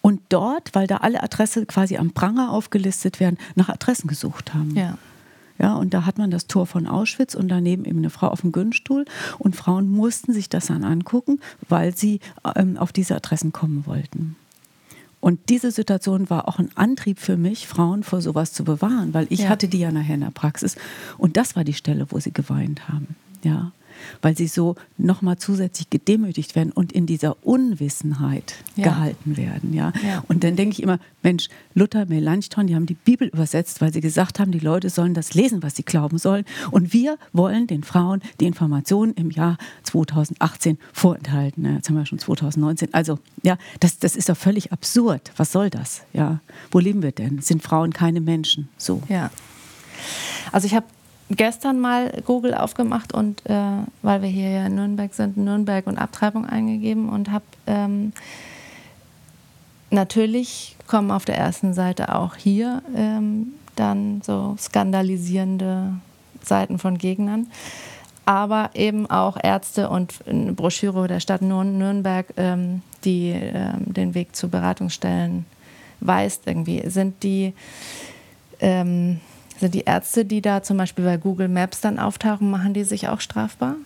Und 0.00 0.20
dort, 0.30 0.74
weil 0.74 0.86
da 0.86 0.98
alle 0.98 1.22
Adressen 1.22 1.66
quasi 1.66 1.96
am 1.96 2.12
Pranger 2.12 2.50
aufgelistet 2.50 3.20
werden, 3.20 3.38
nach 3.54 3.68
Adressen 3.68 4.08
gesucht 4.08 4.54
haben. 4.54 4.74
Ja. 4.76 4.98
Ja, 5.58 5.74
und 5.74 5.94
da 5.94 6.04
hat 6.04 6.18
man 6.18 6.30
das 6.30 6.46
Tor 6.46 6.66
von 6.66 6.86
Auschwitz 6.86 7.34
und 7.34 7.48
daneben 7.48 7.84
eben 7.84 7.98
eine 7.98 8.10
Frau 8.10 8.28
auf 8.28 8.40
dem 8.40 8.52
Günststuhl. 8.52 9.04
Und 9.38 9.54
Frauen 9.54 9.88
mussten 9.88 10.32
sich 10.32 10.48
das 10.48 10.66
dann 10.66 10.84
angucken, 10.84 11.40
weil 11.68 11.96
sie 11.96 12.20
ähm, 12.56 12.76
auf 12.76 12.92
diese 12.92 13.14
Adressen 13.14 13.52
kommen 13.52 13.86
wollten. 13.86 14.36
Und 15.20 15.48
diese 15.48 15.70
Situation 15.70 16.28
war 16.28 16.48
auch 16.48 16.58
ein 16.58 16.70
Antrieb 16.74 17.18
für 17.18 17.36
mich, 17.36 17.66
Frauen 17.66 18.02
vor 18.02 18.20
sowas 18.20 18.52
zu 18.52 18.64
bewahren, 18.64 19.14
weil 19.14 19.26
ich 19.30 19.40
ja. 19.40 19.48
hatte 19.48 19.68
die 19.68 19.78
ja 19.78 19.90
nachher 19.90 20.16
in 20.16 20.20
der 20.20 20.30
Praxis. 20.30 20.76
Und 21.16 21.36
das 21.36 21.56
war 21.56 21.64
die 21.64 21.72
Stelle, 21.72 22.06
wo 22.10 22.18
sie 22.18 22.32
geweint 22.32 22.88
haben. 22.88 23.16
Ja 23.42 23.72
weil 24.22 24.36
sie 24.36 24.46
so 24.46 24.76
nochmal 24.98 25.38
zusätzlich 25.38 25.90
gedemütigt 25.90 26.54
werden 26.54 26.72
und 26.72 26.92
in 26.92 27.06
dieser 27.06 27.36
Unwissenheit 27.44 28.54
ja. 28.76 28.84
gehalten 28.84 29.36
werden. 29.36 29.74
Ja? 29.74 29.92
ja? 30.06 30.24
Und 30.28 30.44
dann 30.44 30.56
denke 30.56 30.72
ich 30.72 30.82
immer, 30.82 30.98
Mensch, 31.22 31.48
Luther, 31.74 32.06
Melanchthon, 32.06 32.66
die 32.66 32.74
haben 32.74 32.86
die 32.86 32.94
Bibel 32.94 33.28
übersetzt, 33.28 33.80
weil 33.80 33.92
sie 33.92 34.00
gesagt 34.00 34.38
haben, 34.38 34.52
die 34.52 34.58
Leute 34.58 34.90
sollen 34.90 35.14
das 35.14 35.34
lesen, 35.34 35.62
was 35.62 35.76
sie 35.76 35.82
glauben 35.82 36.18
sollen. 36.18 36.44
Und 36.70 36.92
wir 36.92 37.18
wollen 37.32 37.66
den 37.66 37.82
Frauen 37.82 38.20
die 38.40 38.46
Informationen 38.46 39.14
im 39.14 39.30
Jahr 39.30 39.58
2018 39.84 40.78
vorenthalten. 40.92 41.64
Ja, 41.64 41.72
jetzt 41.72 41.88
haben 41.88 41.96
wir 41.96 42.06
schon 42.06 42.18
2019. 42.18 42.92
Also, 42.92 43.18
ja, 43.42 43.56
das, 43.80 43.98
das 43.98 44.16
ist 44.16 44.28
doch 44.28 44.36
völlig 44.36 44.72
absurd. 44.72 45.32
Was 45.36 45.52
soll 45.52 45.70
das? 45.70 46.02
Ja, 46.12 46.40
wo 46.70 46.78
leben 46.78 47.02
wir 47.02 47.12
denn? 47.12 47.40
Sind 47.40 47.62
Frauen 47.62 47.92
keine 47.92 48.20
Menschen? 48.20 48.68
So. 48.76 49.02
Ja. 49.08 49.30
Also 50.52 50.66
ich 50.66 50.74
habe 50.74 50.86
gestern 51.30 51.80
mal 51.80 52.22
Google 52.24 52.54
aufgemacht 52.54 53.14
und 53.14 53.44
äh, 53.46 53.82
weil 54.02 54.22
wir 54.22 54.28
hier 54.28 54.50
ja 54.50 54.66
in 54.66 54.74
Nürnberg 54.74 55.12
sind, 55.14 55.36
Nürnberg 55.36 55.86
und 55.86 55.98
Abtreibung 55.98 56.46
eingegeben 56.46 57.08
und 57.08 57.30
habe 57.30 57.44
ähm, 57.66 58.12
natürlich 59.90 60.76
kommen 60.86 61.10
auf 61.10 61.24
der 61.24 61.38
ersten 61.38 61.72
Seite 61.72 62.14
auch 62.14 62.36
hier 62.36 62.82
ähm, 62.94 63.54
dann 63.76 64.22
so 64.22 64.56
skandalisierende 64.58 65.94
Seiten 66.42 66.78
von 66.78 66.98
Gegnern, 66.98 67.48
aber 68.26 68.70
eben 68.74 69.08
auch 69.10 69.38
Ärzte 69.42 69.88
und 69.88 70.14
eine 70.26 70.52
Broschüre 70.52 71.08
der 71.08 71.20
Stadt 71.20 71.42
Nürnberg, 71.42 72.26
ähm, 72.36 72.82
die 73.04 73.30
ähm, 73.30 73.92
den 73.92 74.14
Weg 74.14 74.36
zu 74.36 74.48
Beratungsstellen 74.48 75.46
weist 76.00 76.46
irgendwie. 76.46 76.88
Sind 76.88 77.22
die 77.22 77.54
Sind 79.60 79.74
die 79.74 79.82
Ärzte, 79.82 80.24
die 80.24 80.42
da 80.42 80.62
zum 80.62 80.76
Beispiel 80.76 81.04
bei 81.04 81.16
Google 81.16 81.48
Maps 81.48 81.80
dann 81.80 81.98
auftauchen, 81.98 82.50
machen 82.50 82.74
die 82.74 82.84
sich 82.84 83.08
auch 83.08 83.20
strafbar? 83.20 83.76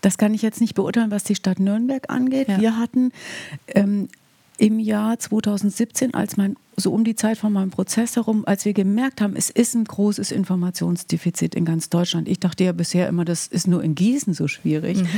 Das 0.00 0.18
kann 0.18 0.34
ich 0.34 0.42
jetzt 0.42 0.60
nicht 0.60 0.74
beurteilen, 0.74 1.10
was 1.10 1.24
die 1.24 1.34
Stadt 1.34 1.58
Nürnberg 1.58 2.10
angeht. 2.10 2.48
Ja. 2.48 2.60
Wir 2.60 2.76
hatten 2.76 3.12
ähm, 3.68 4.08
im 4.58 4.78
Jahr 4.78 5.18
2017, 5.18 6.12
als 6.12 6.36
mein, 6.36 6.56
so 6.76 6.92
um 6.92 7.02
die 7.02 7.14
Zeit 7.14 7.38
von 7.38 7.52
meinem 7.52 7.70
Prozess 7.70 8.16
herum, 8.16 8.44
als 8.46 8.66
wir 8.66 8.74
gemerkt 8.74 9.22
haben, 9.22 9.34
es 9.34 9.48
ist 9.48 9.74
ein 9.74 9.84
großes 9.84 10.30
Informationsdefizit 10.32 11.54
in 11.54 11.64
ganz 11.64 11.88
Deutschland. 11.88 12.28
Ich 12.28 12.40
dachte 12.40 12.64
ja 12.64 12.72
bisher 12.72 13.08
immer, 13.08 13.24
das 13.24 13.46
ist 13.46 13.66
nur 13.66 13.82
in 13.82 13.94
Gießen 13.94 14.34
so 14.34 14.48
schwierig. 14.48 14.98
Mhm. 14.98 15.08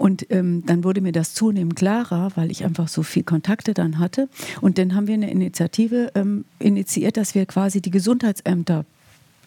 Und 0.00 0.24
ähm, 0.30 0.62
dann 0.64 0.82
wurde 0.82 1.02
mir 1.02 1.12
das 1.12 1.34
zunehmend 1.34 1.76
klarer, 1.76 2.32
weil 2.34 2.50
ich 2.50 2.64
einfach 2.64 2.88
so 2.88 3.02
viel 3.02 3.22
Kontakte 3.22 3.74
dann 3.74 3.98
hatte. 3.98 4.30
Und 4.62 4.78
dann 4.78 4.94
haben 4.94 5.06
wir 5.06 5.12
eine 5.12 5.30
Initiative 5.30 6.10
ähm, 6.14 6.46
initiiert, 6.58 7.18
dass 7.18 7.34
wir 7.34 7.44
quasi 7.44 7.82
die 7.82 7.90
Gesundheitsämter 7.90 8.86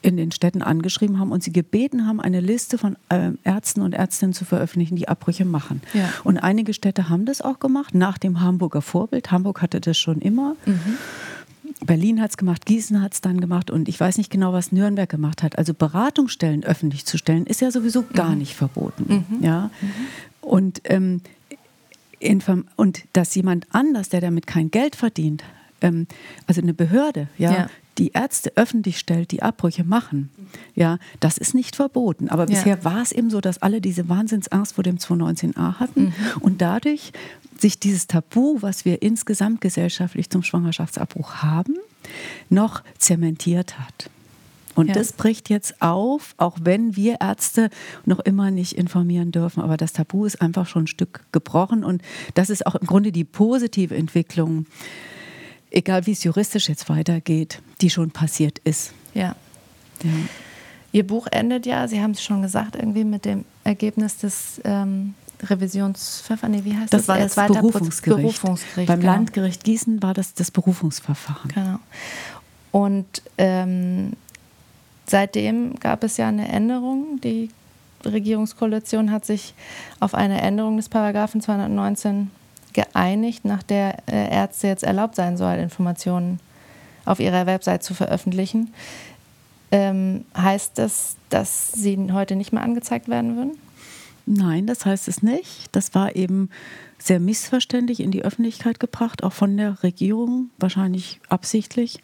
in 0.04 0.16
den 0.16 0.32
Städten 0.32 0.62
angeschrieben 0.62 1.18
haben 1.18 1.32
und 1.32 1.42
sie 1.42 1.52
gebeten 1.52 2.06
haben, 2.06 2.22
eine 2.22 2.40
Liste 2.40 2.78
von 2.78 2.98
äh, 3.10 3.32
Ärzten 3.44 3.82
und 3.82 3.94
Ärztinnen 3.94 4.34
zu 4.34 4.46
veröffentlichen, 4.46 4.96
die 4.96 5.08
Abbrüche 5.08 5.44
machen. 5.44 5.82
Ja. 5.96 6.08
Und 6.24 6.38
einige 6.38 6.76
Städte 6.76 7.10
haben 7.10 7.26
das 7.26 7.42
auch 7.42 7.58
gemacht, 7.58 7.96
nach 7.96 8.20
dem 8.20 8.42
Hamburger 8.42 8.84
Vorbild. 8.84 9.32
Hamburg 9.32 9.60
hatte 9.60 9.82
das 9.82 9.98
schon 9.98 10.22
immer. 10.22 10.56
Mhm. 10.68 10.98
Berlin 11.84 12.22
hat 12.22 12.30
es 12.30 12.38
gemacht, 12.38 12.68
Gießen 12.68 13.02
hat 13.02 13.16
es 13.16 13.22
dann 13.22 13.42
gemacht 13.42 13.72
und 13.72 13.90
ich 13.90 14.00
weiß 14.00 14.20
nicht 14.20 14.30
genau, 14.30 14.54
was 14.54 14.72
Nürnberg 14.72 15.10
gemacht 15.10 15.42
hat. 15.42 15.58
Also 15.58 15.74
Beratungsstellen 15.74 16.64
öffentlich 16.64 17.06
zu 17.06 17.18
stellen, 17.18 17.48
ist 17.48 17.62
ja 17.62 17.72
sowieso 17.72 18.04
gar 18.14 18.32
mhm. 18.32 18.38
nicht 18.38 18.54
verboten. 18.54 19.26
Mhm. 19.32 19.44
Ja? 19.44 19.72
Und, 20.44 20.82
ähm, 20.86 21.22
und 22.76 23.04
dass 23.14 23.36
jemand 23.36 23.68
anders, 23.72 24.10
der 24.10 24.22
damit 24.22 24.48
kein 24.48 24.72
Geld 24.72 24.96
verdient, 24.96 25.44
ähm, 25.82 26.08
also 26.48 26.62
eine 26.62 26.74
Behörde, 26.74 27.28
ja, 27.38 27.52
ja, 27.52 27.70
die 27.98 28.12
Ärzte 28.14 28.54
öffentlich 28.56 28.98
stellt, 28.98 29.32
die 29.32 29.44
Abbrüche 29.44 29.84
machen, 29.84 30.30
ja, 30.74 30.98
das 31.20 31.38
ist 31.38 31.54
nicht 31.54 31.76
verboten. 31.76 32.30
Aber 32.30 32.48
bisher 32.48 32.78
ja. 32.78 32.84
war 32.84 33.02
es 33.02 33.12
eben 33.12 33.30
so, 33.30 33.40
dass 33.40 33.62
alle 33.62 33.82
diese 33.82 34.10
Wahnsinnsangst 34.10 34.74
vor 34.74 34.84
dem 34.84 34.98
219a 34.98 35.80
hatten 35.80 36.06
mhm. 36.06 36.14
und 36.40 36.62
dadurch 36.62 37.12
sich 37.60 37.80
dieses 37.80 38.08
Tabu, 38.08 38.58
was 38.62 38.86
wir 38.86 39.02
insgesamt 39.02 39.62
gesellschaftlich 39.62 40.30
zum 40.30 40.44
Schwangerschaftsabbruch 40.44 41.36
haben, 41.44 41.76
noch 42.50 42.84
zementiert 42.98 43.80
hat. 43.80 44.10
Und 44.76 44.88
ja. 44.88 44.94
das 44.94 45.14
bricht 45.14 45.50
jetzt 45.50 45.82
auf, 45.82 46.34
auch 46.38 46.58
wenn 46.62 46.96
wir 46.96 47.22
Ärzte 47.22 47.70
noch 48.06 48.20
immer 48.20 48.52
nicht 48.52 48.74
informieren 48.74 49.32
dürfen. 49.32 49.62
Aber 49.62 49.78
das 49.78 49.94
Tabu 49.94 50.26
ist 50.26 50.42
einfach 50.42 50.68
schon 50.68 50.84
ein 50.84 50.88
Stück 50.88 51.22
gebrochen. 51.32 51.84
Und 51.84 52.02
das 52.34 52.50
ist 52.50 52.66
auch 52.66 52.76
im 52.76 52.88
Grunde 52.88 53.12
die 53.12 53.24
positive 53.24 53.96
Entwicklung 53.96 54.66
egal 55.74 56.06
wie 56.06 56.12
es 56.12 56.24
juristisch 56.24 56.70
jetzt 56.70 56.88
weitergeht, 56.88 57.62
die 57.82 57.90
schon 57.90 58.12
passiert 58.12 58.60
ist. 58.60 58.94
Ja. 59.14 59.36
ja. 60.04 60.12
Ihr 60.92 61.06
Buch 61.06 61.28
endet 61.32 61.66
ja, 61.66 61.88
Sie 61.88 62.02
haben 62.02 62.12
es 62.12 62.24
schon 62.24 62.42
gesagt, 62.42 62.76
irgendwie 62.76 63.04
mit 63.04 63.26
dem 63.26 63.46
Ergebnis 63.64 64.18
des 64.18 64.62
ähm, 64.64 65.16
Revisionsverfahrens. 65.42 66.56
Nee, 66.56 66.72
wie 66.72 66.78
heißt 66.78 66.94
das? 66.94 67.08
Das 67.08 67.08
war 67.08 67.48
das 67.48 67.62
Berufungsgericht. 67.62 68.22
Berufungsgericht. 68.22 68.88
Beim 68.88 69.00
genau. 69.00 69.14
Landgericht 69.14 69.64
Gießen 69.64 70.02
war 70.04 70.14
das 70.14 70.36
das 70.36 70.52
Berufungsverfahren. 70.52 71.52
Genau. 71.54 71.80
Und 72.72 73.24
ähm, 73.38 74.14
seitdem 75.06 75.76
gab 75.80 76.04
es 76.04 76.18
ja 76.18 76.28
eine 76.28 76.48
Änderung. 76.48 77.20
Die 77.22 77.50
Regierungskoalition 78.06 79.12
hat 79.12 79.26
sich 79.26 79.54
auf 80.00 80.14
eine 80.14 80.42
Änderung 80.42 80.78
des 80.78 80.90
Paragraphen 80.90 81.42
219 81.42 82.32
geeinigt, 82.74 83.46
nach 83.46 83.64
der 83.64 83.98
äh, 84.08 84.32
Ärzte 84.32 84.68
jetzt 84.68 84.84
erlaubt 84.84 85.16
sein 85.16 85.38
soll, 85.38 85.56
Informationen 85.56 86.40
auf 87.06 87.20
ihrer 87.20 87.46
Website 87.46 87.84
zu 87.84 87.94
veröffentlichen. 87.94 88.74
Ähm, 89.72 90.26
heißt 90.38 90.78
das, 90.78 91.16
dass 91.30 91.72
sie 91.72 92.12
heute 92.12 92.36
nicht 92.36 92.54
mehr 92.54 92.64
angezeigt 92.64 93.08
werden 93.08 93.36
würden? 93.36 93.58
Nein, 94.26 94.68
das 94.68 94.86
heißt 94.86 95.08
es 95.08 95.22
nicht. 95.22 95.68
Das 95.74 95.94
war 95.96 96.16
eben 96.16 96.50
sehr 96.98 97.20
missverständlich 97.20 98.00
in 98.00 98.12
die 98.12 98.24
Öffentlichkeit 98.24 98.80
gebracht, 98.80 99.24
auch 99.24 99.34
von 99.34 99.58
der 99.58 99.84
Regierung, 99.84 100.50
wahrscheinlich 100.58 101.20
absichtlich. 101.28 102.02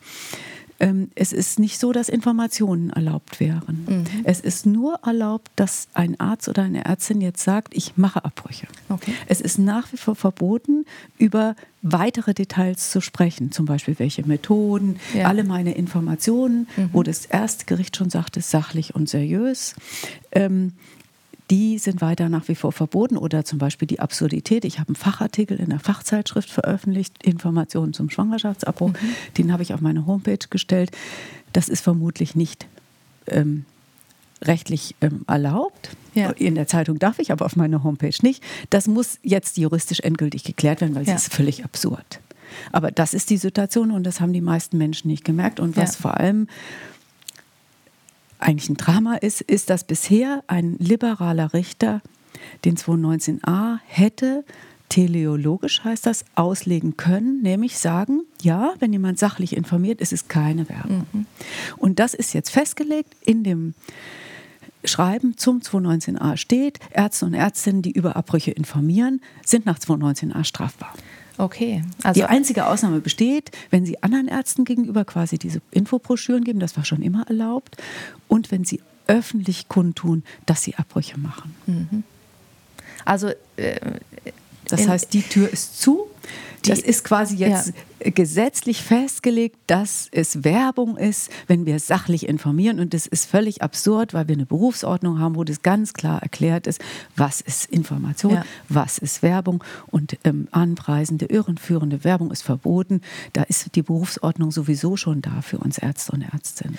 Ähm, 0.80 1.12
es 1.16 1.34
ist 1.34 1.60
nicht 1.60 1.80
so, 1.80 1.92
dass 1.92 2.10
Informationen 2.10 2.90
erlaubt 2.90 3.40
wären. 3.40 3.86
Mhm. 3.88 4.06
Es 4.24 4.40
ist 4.40 4.66
nur 4.66 5.00
erlaubt, 5.06 5.52
dass 5.56 5.90
ein 5.94 6.20
Arzt 6.20 6.48
oder 6.48 6.64
eine 6.64 6.86
Ärztin 6.86 7.22
jetzt 7.22 7.44
sagt, 7.44 7.76
ich 7.76 7.98
mache 7.98 8.24
Abbrüche. 8.24 8.68
Okay. 8.88 9.14
Es 9.28 9.42
ist 9.42 9.60
nach 9.60 9.92
wie 9.92 9.98
vor 9.98 10.16
verboten, 10.16 10.86
über 11.18 11.56
weitere 11.82 12.34
Details 12.34 12.92
zu 12.92 13.02
sprechen, 13.02 13.52
zum 13.52 13.66
Beispiel 13.66 14.00
welche 14.00 14.26
Methoden, 14.26 15.00
ja. 15.14 15.28
alle 15.28 15.44
meine 15.44 15.74
Informationen, 15.76 16.68
mhm. 16.76 16.90
wo 16.94 17.04
das 17.04 17.26
Erstgericht 17.26 17.96
schon 17.96 18.10
sagte, 18.10 18.42
sachlich 18.42 18.96
und 18.96 19.10
seriös. 19.10 19.76
Ähm, 20.32 20.74
die 21.50 21.78
sind 21.78 22.02
weiter 22.02 22.30
nach 22.30 22.48
wie 22.48 22.56
vor 22.56 22.72
verboten. 22.72 23.18
Oder 23.18 23.46
zum 23.46 23.60
Beispiel 23.60 23.88
die 23.88 24.00
Absurdität. 24.00 24.66
Ich 24.66 24.80
habe 24.80 24.90
einen 24.90 24.96
Fachartikel 24.96 25.60
in 25.60 25.70
der 25.70 25.80
Fachzeitschrift 25.80 26.50
veröffentlicht, 26.50 27.24
Informationen 27.24 27.94
zum 27.94 28.10
Schwangerschaftsabbruch. 28.10 28.92
Mhm. 28.92 29.16
Den 29.38 29.54
habe 29.54 29.64
ich 29.64 29.74
auf 29.74 29.82
meine 29.82 30.06
Homepage 30.06 30.38
gestellt. 30.50 30.92
Das 31.54 31.70
ist 31.70 31.82
vermutlich 31.82 32.36
nicht 32.36 32.68
ähm, 33.28 33.66
rechtlich 34.42 34.96
ähm, 35.02 35.24
erlaubt. 35.28 35.96
Ja. 36.14 36.32
In 36.32 36.56
der 36.56 36.68
Zeitung 36.68 37.00
darf 37.00 37.20
ich, 37.20 37.32
aber 37.32 37.46
auf 37.46 37.56
meiner 37.56 37.84
Homepage 37.84 38.16
nicht. 38.22 38.44
Das 38.70 38.88
muss 38.88 39.20
jetzt 39.24 39.58
juristisch 39.58 40.00
endgültig 40.02 40.44
geklärt 40.44 40.82
werden, 40.82 40.96
weil 40.96 41.06
ja. 41.06 41.14
es 41.14 41.24
ist 41.24 41.34
völlig 41.34 41.64
absurd. 41.64 42.20
Aber 42.72 42.92
das 42.92 43.14
ist 43.14 43.30
die 43.30 43.38
Situation 43.38 43.92
und 43.92 44.04
das 44.04 44.22
haben 44.22 44.34
die 44.34 44.42
meisten 44.42 44.78
Menschen 44.78 45.08
nicht 45.10 45.24
gemerkt. 45.24 45.60
Und 45.60 45.78
was 45.78 45.96
ja. 45.96 46.02
vor 46.02 46.18
allem 46.18 46.48
eigentlich 48.40 48.70
ein 48.70 48.78
Drama 48.78 49.16
ist, 49.16 49.42
ist, 49.42 49.70
dass 49.70 49.84
bisher 49.84 50.44
ein 50.48 50.76
liberaler 50.80 51.54
Richter 51.54 52.02
den 52.66 52.78
219a 52.78 53.80
hätte 53.86 54.44
teleologisch 54.90 55.84
heißt 55.84 56.06
das, 56.06 56.26
auslegen 56.36 56.98
können, 56.98 57.42
nämlich 57.42 57.78
sagen, 57.78 58.24
ja, 58.42 58.74
wenn 58.80 58.92
jemand 58.92 59.20
sachlich 59.20 59.56
informiert, 59.56 60.02
ist 60.02 60.12
es 60.12 60.28
keine 60.28 60.68
Werbung. 60.68 61.06
Mhm. 61.14 61.26
Und 61.78 62.00
das 62.00 62.16
ist 62.16 62.34
jetzt 62.34 62.50
festgelegt 62.50 63.16
in 63.22 63.44
dem 63.44 63.76
Schreiben 64.84 65.38
zum 65.38 65.60
219a 65.60 66.38
steht, 66.38 66.80
Ärzte 66.92 67.26
und 67.26 67.34
Ärztinnen, 67.34 67.82
die 67.82 67.92
über 67.92 68.16
Abbrüche 68.16 68.52
informieren, 68.52 69.22
sind 69.46 69.66
nach 69.66 69.78
219a 69.78 70.44
strafbar. 70.44 70.94
Okay. 71.40 71.84
Also 72.04 72.20
die 72.20 72.26
einzige 72.26 72.68
Ausnahme 72.68 73.00
besteht, 73.00 73.52
wenn 73.70 73.86
Sie 73.86 74.04
anderen 74.04 74.28
Ärzten 74.28 74.66
gegenüber 74.66 75.06
quasi 75.06 75.38
diese 75.38 75.62
Infobroschüren 75.72 76.44
geben, 76.44 76.60
das 76.60 76.76
war 76.76 76.84
schon 76.84 77.02
immer 77.02 77.26
erlaubt, 77.28 77.78
und 78.28 78.52
wenn 78.52 78.66
Sie 78.66 78.82
öffentlich 79.08 79.70
kundtun, 79.70 80.24
dass 80.46 80.64
Sie 80.64 80.76
Abbrüche 80.76 81.18
machen. 81.18 81.56
Mhm. 81.66 82.04
Also 83.06 83.30
äh, 83.56 84.00
das 84.66 84.88
heißt, 84.88 85.14
die 85.14 85.24
Tür 85.24 85.52
ist 85.52 85.82
zu. 85.82 86.08
das 86.66 86.80
ist 86.80 87.06
quasi 87.06 87.38
jetzt 87.38 87.68
ja 87.68 87.74
gesetzlich 88.00 88.84
festgelegt, 88.84 89.58
dass 89.68 90.08
es 90.12 90.44
Werbung 90.44 90.98
ist, 90.98 91.32
wenn 91.48 91.66
wir 91.66 91.80
sachlich 91.80 92.28
informieren. 92.28 92.80
Und 92.80 92.94
das 92.94 93.08
ist 93.08 93.26
völlig 93.26 93.62
absurd, 93.62 94.14
weil 94.14 94.28
wir 94.28 94.36
eine 94.36 94.46
Berufsordnung 94.46 95.20
haben, 95.20 95.36
wo 95.36 95.44
das 95.44 95.62
ganz 95.62 95.94
klar 95.94 96.22
erklärt 96.22 96.68
ist, 96.68 96.82
was 97.16 97.42
ist 97.42 97.66
Information, 97.66 98.34
ja. 98.34 98.46
was 98.68 98.98
ist 98.98 99.22
Werbung. 99.22 99.64
Und 99.88 100.18
ähm, 100.24 100.48
anpreisende, 100.52 101.26
irrenführende 101.26 102.04
Werbung 102.04 102.32
ist 102.32 102.42
verboten. 102.42 103.02
Da 103.34 103.44
ist 103.44 103.76
die 103.76 103.82
Berufsordnung 103.82 104.52
sowieso 104.52 104.98
schon 104.98 105.22
da 105.22 105.42
für 105.42 105.58
uns 105.58 105.78
Ärzte 105.78 106.12
und 106.14 106.22
Ärztinnen. 106.22 106.78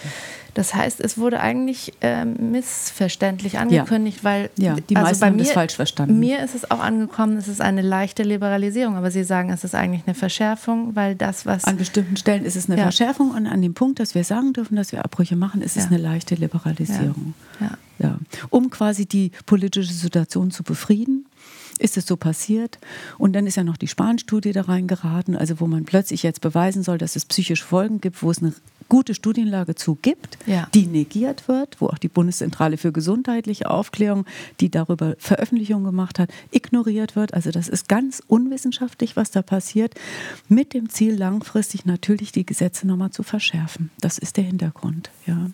Das 0.54 0.74
heißt, 0.74 1.00
es 1.00 1.18
wurde 1.18 1.40
eigentlich 1.40 1.92
äh, 2.00 2.24
missverständlich 2.24 3.58
angekündigt, 3.58 4.18
ja. 4.18 4.24
weil 4.24 4.50
ja, 4.56 4.74
die 4.74 4.96
also 4.96 5.08
meisten 5.08 5.24
haben 5.26 5.36
mir, 5.36 5.44
das 5.44 5.52
falsch 5.52 5.76
verstanden. 5.76 6.18
Mir 6.18 6.42
ist 6.42 6.54
es 6.54 6.70
auch 6.70 6.80
angekommen, 6.80 7.36
es 7.36 7.48
ist 7.48 7.60
eine 7.60 7.82
leichte 7.82 8.22
Liberalisierung, 8.22 8.96
aber 8.96 9.10
Sie 9.10 9.24
sagen, 9.24 9.50
es 9.50 9.64
ist 9.64 9.74
eigentlich 9.74 10.02
eine 10.06 10.14
Verschärfung, 10.14 10.96
weil 10.96 11.09
das, 11.16 11.46
was. 11.46 11.64
An 11.64 11.76
bestimmten 11.76 12.16
Stellen 12.16 12.44
ist 12.44 12.56
es 12.56 12.68
eine 12.68 12.78
ja. 12.78 12.84
Verschärfung 12.84 13.30
und 13.30 13.46
an 13.46 13.62
dem 13.62 13.74
Punkt, 13.74 14.00
dass 14.00 14.14
wir 14.14 14.24
sagen 14.24 14.52
dürfen, 14.52 14.76
dass 14.76 14.92
wir 14.92 15.04
Abbrüche 15.04 15.36
machen, 15.36 15.62
ist 15.62 15.76
es 15.76 15.86
eine 15.86 15.98
leichte 15.98 16.34
Liberalisierung. 16.34 17.34
Ja. 17.98 18.18
Um 18.48 18.70
quasi 18.70 19.06
die 19.06 19.30
politische 19.46 19.92
Situation 19.92 20.50
zu 20.50 20.62
befrieden 20.62 21.26
ist 21.78 21.96
es 21.96 22.06
so 22.06 22.16
passiert. 22.16 22.78
Und 23.18 23.32
dann 23.32 23.46
ist 23.46 23.56
ja 23.56 23.64
noch 23.64 23.76
die 23.76 23.88
Spahn-Studie 23.88 24.52
da 24.52 24.62
reingeraten, 24.62 25.34
also 25.34 25.60
wo 25.60 25.66
man 25.66 25.84
plötzlich 25.84 26.22
jetzt 26.22 26.40
beweisen 26.40 26.82
soll, 26.82 26.98
dass 26.98 27.16
es 27.16 27.24
psychische 27.24 27.64
Folgen 27.64 28.00
gibt, 28.00 28.22
wo 28.22 28.30
es 28.30 28.38
eine 28.38 28.52
gute 28.90 29.14
Studienlage 29.14 29.74
zu 29.74 29.96
gibt, 30.02 30.36
ja. 30.44 30.68
die 30.74 30.86
negiert 30.86 31.48
wird, 31.48 31.80
wo 31.80 31.86
auch 31.86 31.96
die 31.96 32.08
Bundeszentrale 32.08 32.76
für 32.76 32.92
gesundheitliche 32.92 33.70
Aufklärung, 33.70 34.26
die 34.60 34.68
darüber 34.68 35.14
Veröffentlichungen 35.18 35.86
gemacht 35.86 36.18
hat, 36.18 36.30
ignoriert 36.50 37.16
wird. 37.16 37.32
Also 37.32 37.50
das 37.50 37.68
ist 37.68 37.88
ganz 37.88 38.22
unwissenschaftlich, 38.26 39.16
was 39.16 39.30
da 39.30 39.40
passiert, 39.40 39.94
mit 40.48 40.74
dem 40.74 40.90
Ziel 40.90 41.14
langfristig 41.14 41.86
natürlich 41.86 42.32
die 42.32 42.44
Gesetze 42.44 42.86
nochmal 42.86 43.12
zu 43.12 43.22
verschärfen. 43.22 43.90
Das 44.00 44.18
ist 44.18 44.36
der 44.36 44.44
Hintergrund, 44.44 45.10
ja. 45.26 45.46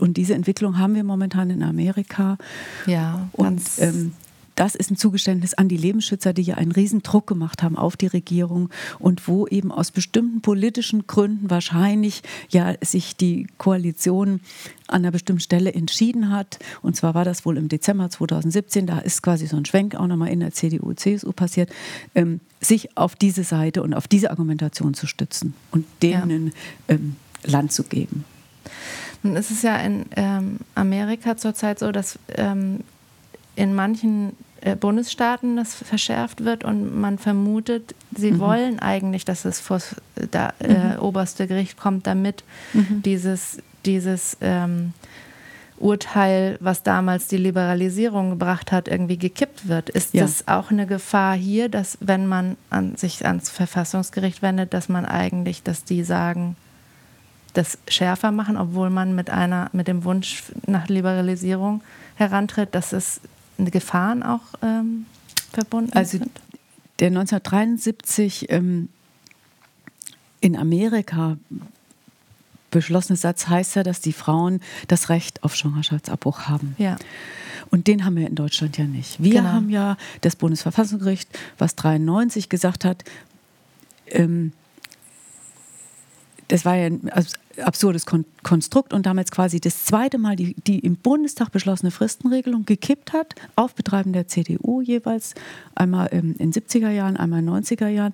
Und 0.00 0.16
diese 0.16 0.34
Entwicklung 0.34 0.78
haben 0.78 0.94
wir 0.94 1.04
momentan 1.04 1.50
in 1.50 1.62
Amerika. 1.62 2.38
Ja, 2.86 3.28
und 3.32 3.60
ähm, 3.78 4.12
das 4.58 4.74
ist 4.74 4.90
ein 4.90 4.96
Zugeständnis 4.96 5.54
an 5.54 5.68
die 5.68 5.76
Lebensschützer, 5.76 6.32
die 6.32 6.42
ja 6.42 6.56
einen 6.56 6.72
riesen 6.72 7.04
Druck 7.04 7.28
gemacht 7.28 7.62
haben 7.62 7.76
auf 7.76 7.96
die 7.96 8.08
Regierung 8.08 8.70
und 8.98 9.28
wo 9.28 9.46
eben 9.46 9.70
aus 9.70 9.92
bestimmten 9.92 10.40
politischen 10.40 11.06
Gründen 11.06 11.48
wahrscheinlich 11.48 12.22
ja 12.48 12.74
sich 12.80 13.16
die 13.16 13.46
Koalition 13.58 14.40
an 14.88 15.02
einer 15.02 15.12
bestimmten 15.12 15.42
Stelle 15.42 15.72
entschieden 15.72 16.32
hat. 16.32 16.58
Und 16.82 16.96
zwar 16.96 17.14
war 17.14 17.24
das 17.24 17.46
wohl 17.46 17.56
im 17.56 17.68
Dezember 17.68 18.10
2017, 18.10 18.88
da 18.88 18.98
ist 18.98 19.22
quasi 19.22 19.46
so 19.46 19.56
ein 19.56 19.64
Schwenk 19.64 19.94
auch 19.94 20.08
nochmal 20.08 20.30
in 20.30 20.40
der 20.40 20.50
CDU, 20.50 20.92
CSU 20.92 21.30
passiert, 21.30 21.70
ähm, 22.16 22.40
sich 22.60 22.96
auf 22.96 23.14
diese 23.14 23.44
Seite 23.44 23.80
und 23.84 23.94
auf 23.94 24.08
diese 24.08 24.32
Argumentation 24.32 24.92
zu 24.92 25.06
stützen 25.06 25.54
und 25.70 25.86
denen 26.02 26.48
ja. 26.88 26.96
ähm, 26.96 27.14
Land 27.44 27.72
zu 27.72 27.84
geben. 27.84 28.24
Nun 29.22 29.36
ist 29.36 29.52
es 29.52 29.62
ja 29.62 29.76
in 29.76 30.06
ähm, 30.16 30.58
Amerika 30.74 31.36
zurzeit 31.36 31.78
so, 31.78 31.92
dass 31.92 32.18
ähm, 32.34 32.80
in 33.54 33.74
manchen 33.74 34.36
Bundesstaaten 34.80 35.56
das 35.56 35.74
verschärft 35.74 36.44
wird 36.44 36.64
und 36.64 36.98
man 37.00 37.18
vermutet, 37.18 37.94
sie 38.16 38.32
mhm. 38.32 38.38
wollen 38.40 38.78
eigentlich, 38.78 39.24
dass 39.24 39.44
es 39.44 39.60
vor 39.60 39.78
das 40.30 40.52
äh, 40.60 40.94
mhm. 40.94 40.98
oberste 41.00 41.46
Gericht 41.46 41.76
kommt, 41.76 42.06
damit 42.06 42.44
mhm. 42.72 43.02
dieses, 43.02 43.58
dieses 43.84 44.36
ähm, 44.40 44.92
Urteil, 45.78 46.56
was 46.60 46.82
damals 46.82 47.28
die 47.28 47.36
Liberalisierung 47.36 48.30
gebracht 48.30 48.72
hat, 48.72 48.88
irgendwie 48.88 49.16
gekippt 49.16 49.68
wird. 49.68 49.90
Ist 49.90 50.14
ja. 50.14 50.22
das 50.22 50.48
auch 50.48 50.70
eine 50.70 50.86
Gefahr 50.86 51.36
hier, 51.36 51.68
dass 51.68 51.98
wenn 52.00 52.26
man 52.26 52.56
an 52.70 52.96
sich 52.96 53.24
ans 53.24 53.50
Verfassungsgericht 53.50 54.42
wendet, 54.42 54.74
dass 54.74 54.88
man 54.88 55.06
eigentlich, 55.06 55.62
dass 55.62 55.84
die 55.84 56.02
sagen, 56.02 56.56
das 57.54 57.78
schärfer 57.88 58.30
machen, 58.30 58.56
obwohl 58.56 58.90
man 58.90 59.14
mit 59.14 59.30
einer, 59.30 59.70
mit 59.72 59.88
dem 59.88 60.04
Wunsch 60.04 60.44
nach 60.66 60.88
Liberalisierung 60.88 61.82
herantritt, 62.16 62.74
dass 62.74 62.92
es 62.92 63.20
Gefahren 63.58 64.22
auch 64.22 64.40
ähm, 64.62 65.06
verbunden 65.52 65.92
also, 65.92 66.18
sind? 66.18 66.30
Der 67.00 67.08
1973 67.08 68.50
ähm, 68.50 68.88
in 70.40 70.56
Amerika 70.56 71.36
beschlossene 72.70 73.16
Satz 73.16 73.48
heißt 73.48 73.76
ja, 73.76 73.82
dass 73.82 74.00
die 74.00 74.12
Frauen 74.12 74.60
das 74.88 75.08
Recht 75.08 75.42
auf 75.42 75.54
Schwangerschaftsabbruch 75.54 76.42
haben. 76.42 76.74
Ja. 76.78 76.96
Und 77.70 77.86
den 77.86 78.04
haben 78.04 78.16
wir 78.16 78.26
in 78.26 78.34
Deutschland 78.34 78.78
ja 78.78 78.84
nicht. 78.84 79.22
Wir 79.22 79.40
genau. 79.40 79.48
haben 79.50 79.70
ja 79.70 79.96
das 80.20 80.36
Bundesverfassungsgericht, 80.36 81.28
was 81.58 81.76
93 81.76 82.48
gesagt 82.48 82.84
hat, 82.84 83.04
ähm, 84.06 84.52
das 86.48 86.64
war 86.64 86.76
ja 86.76 86.86
ein 86.86 87.10
absurdes 87.62 88.06
Kon 88.06 88.24
Konstrukt 88.42 88.92
und 88.92 89.04
damals 89.06 89.30
quasi 89.30 89.60
das 89.60 89.84
zweite 89.84 90.18
Mal 90.18 90.36
die, 90.36 90.54
die 90.66 90.78
im 90.78 90.96
Bundestag 90.96 91.52
beschlossene 91.52 91.90
Fristenregelung 91.90 92.64
gekippt 92.64 93.12
hat, 93.12 93.34
auf 93.56 93.74
Betreiben 93.74 94.12
der 94.12 94.28
CDU 94.28 94.80
jeweils, 94.80 95.34
einmal 95.74 96.08
ähm, 96.12 96.34
in 96.38 96.50
den 96.50 96.62
70er 96.62 96.90
Jahren, 96.90 97.16
einmal 97.16 97.40
in 97.40 97.46
den 97.46 97.54
90er 97.54 97.88
Jahren. 97.88 98.12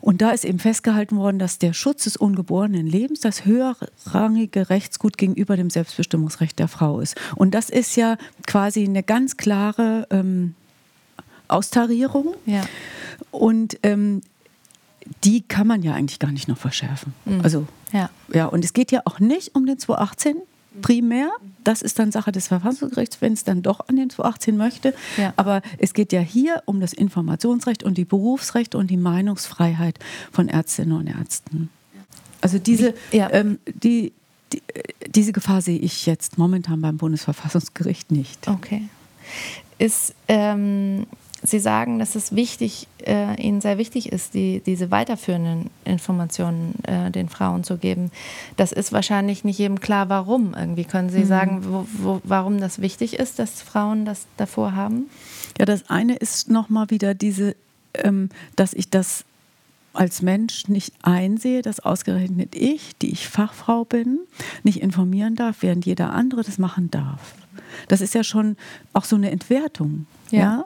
Und 0.00 0.22
da 0.22 0.30
ist 0.30 0.44
eben 0.44 0.58
festgehalten 0.58 1.16
worden, 1.16 1.38
dass 1.38 1.58
der 1.58 1.72
Schutz 1.72 2.04
des 2.04 2.16
ungeborenen 2.16 2.86
Lebens 2.86 3.20
das 3.20 3.44
höherrangige 3.44 4.70
Rechtsgut 4.70 5.18
gegenüber 5.18 5.56
dem 5.56 5.70
Selbstbestimmungsrecht 5.70 6.58
der 6.58 6.68
Frau 6.68 7.00
ist. 7.00 7.16
Und 7.34 7.54
das 7.54 7.70
ist 7.70 7.96
ja 7.96 8.16
quasi 8.46 8.84
eine 8.84 9.02
ganz 9.02 9.36
klare 9.36 10.06
ähm, 10.10 10.54
Austarierung. 11.48 12.34
Ja. 12.44 12.62
Und 13.30 13.78
ähm, 13.82 14.20
die 15.24 15.42
kann 15.42 15.66
man 15.66 15.82
ja 15.82 15.94
eigentlich 15.94 16.18
gar 16.18 16.32
nicht 16.32 16.48
noch 16.48 16.58
verschärfen. 16.58 17.14
Mhm. 17.24 17.40
Also, 17.42 17.66
ja. 17.92 18.10
ja, 18.32 18.46
und 18.46 18.64
es 18.64 18.72
geht 18.72 18.92
ja 18.92 19.02
auch 19.04 19.20
nicht 19.20 19.54
um 19.54 19.66
den 19.66 19.78
218 19.78 20.36
primär. 20.82 21.30
Das 21.64 21.82
ist 21.82 21.98
dann 21.98 22.12
Sache 22.12 22.32
des 22.32 22.48
Verfassungsgerichts, 22.48 23.20
wenn 23.20 23.32
es 23.32 23.44
dann 23.44 23.62
doch 23.62 23.88
an 23.88 23.96
den 23.96 24.10
218 24.10 24.56
möchte. 24.56 24.94
Ja. 25.16 25.32
Aber 25.36 25.62
es 25.78 25.94
geht 25.94 26.12
ja 26.12 26.20
hier 26.20 26.62
um 26.66 26.80
das 26.80 26.92
Informationsrecht 26.92 27.82
und 27.82 27.98
die 27.98 28.04
Berufsrechte 28.04 28.78
und 28.78 28.90
die 28.90 28.96
Meinungsfreiheit 28.96 29.98
von 30.30 30.48
Ärztinnen 30.48 30.96
und 30.96 31.06
Ärzten. 31.06 31.70
Also 32.40 32.58
diese, 32.58 32.94
ja. 33.10 33.32
ähm, 33.32 33.58
die, 33.66 34.12
die, 34.52 34.62
diese 35.08 35.32
Gefahr 35.32 35.62
sehe 35.62 35.78
ich 35.78 36.06
jetzt 36.06 36.38
momentan 36.38 36.80
beim 36.80 36.98
Bundesverfassungsgericht 36.98 38.10
nicht. 38.10 38.46
Okay. 38.46 38.88
Ist 39.78 40.14
ähm, 40.28 41.06
Sie 41.42 41.58
sagen, 41.58 41.98
dass 41.98 42.14
es 42.14 42.34
wichtig, 42.34 42.88
äh, 43.04 43.40
Ihnen 43.40 43.60
sehr 43.60 43.78
wichtig 43.78 44.10
ist, 44.10 44.34
die, 44.34 44.62
diese 44.64 44.90
weiterführenden 44.90 45.70
Informationen 45.84 46.74
äh, 46.84 47.10
den 47.10 47.28
Frauen 47.28 47.62
zu 47.62 47.76
geben. 47.76 48.10
Das 48.56 48.72
ist 48.72 48.92
wahrscheinlich 48.92 49.44
nicht 49.44 49.58
jedem 49.58 49.80
klar, 49.80 50.08
warum. 50.08 50.54
Irgendwie 50.54 50.84
können 50.84 51.10
Sie 51.10 51.20
mhm. 51.20 51.26
sagen, 51.26 51.60
wo, 51.68 51.86
wo, 51.92 52.20
warum 52.24 52.58
das 52.58 52.80
wichtig 52.80 53.18
ist, 53.18 53.38
dass 53.38 53.62
Frauen 53.62 54.06
das 54.06 54.26
davor 54.36 54.74
haben? 54.74 55.10
Ja, 55.58 55.66
das 55.66 55.90
eine 55.90 56.16
ist 56.16 56.50
nochmal 56.50 56.90
wieder 56.90 57.14
diese, 57.14 57.54
ähm, 57.94 58.30
dass 58.56 58.72
ich 58.72 58.88
das 58.88 59.24
als 59.96 60.22
Mensch 60.22 60.68
nicht 60.68 60.94
einsehe, 61.02 61.62
dass 61.62 61.80
ausgerechnet 61.80 62.54
ich, 62.54 62.96
die 62.98 63.10
ich 63.10 63.28
Fachfrau 63.28 63.84
bin, 63.84 64.20
nicht 64.62 64.80
informieren 64.80 65.34
darf, 65.34 65.58
während 65.60 65.86
jeder 65.86 66.12
andere 66.12 66.42
das 66.42 66.58
machen 66.58 66.90
darf. 66.90 67.34
Das 67.88 68.00
ist 68.00 68.14
ja 68.14 68.24
schon 68.24 68.56
auch 68.92 69.04
so 69.04 69.16
eine 69.16 69.30
Entwertung 69.30 70.06
ja, 70.30 70.40
ja 70.40 70.64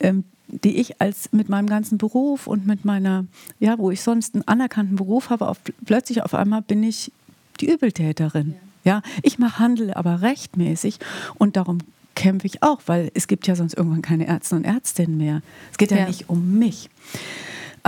ähm, 0.00 0.24
die 0.48 0.78
ich 0.78 1.00
als 1.00 1.30
mit 1.32 1.48
meinem 1.48 1.68
ganzen 1.68 1.98
Beruf 1.98 2.46
und 2.46 2.66
mit 2.66 2.84
meiner, 2.84 3.26
ja, 3.60 3.78
wo 3.78 3.90
ich 3.90 4.00
sonst 4.00 4.34
einen 4.34 4.48
anerkannten 4.48 4.96
Beruf 4.96 5.30
habe, 5.30 5.46
auf, 5.46 5.58
plötzlich 5.84 6.22
auf 6.22 6.34
einmal 6.34 6.62
bin 6.62 6.82
ich 6.82 7.12
die 7.60 7.70
Übeltäterin. 7.70 8.54
Ja, 8.84 8.92
ja 8.94 9.02
ich 9.22 9.38
mache 9.38 9.58
Handel, 9.58 9.92
aber 9.92 10.22
rechtmäßig 10.22 11.00
und 11.34 11.56
darum 11.56 11.78
kämpfe 12.14 12.46
ich 12.46 12.62
auch, 12.62 12.80
weil 12.86 13.10
es 13.14 13.28
gibt 13.28 13.46
ja 13.46 13.54
sonst 13.54 13.74
irgendwann 13.74 14.02
keine 14.02 14.26
Ärzte 14.26 14.56
und 14.56 14.64
Ärztinnen 14.64 15.18
mehr. 15.18 15.42
Es 15.70 15.78
geht 15.78 15.90
ja, 15.90 15.98
ja 15.98 16.06
nicht 16.06 16.28
um 16.28 16.58
mich. 16.58 16.88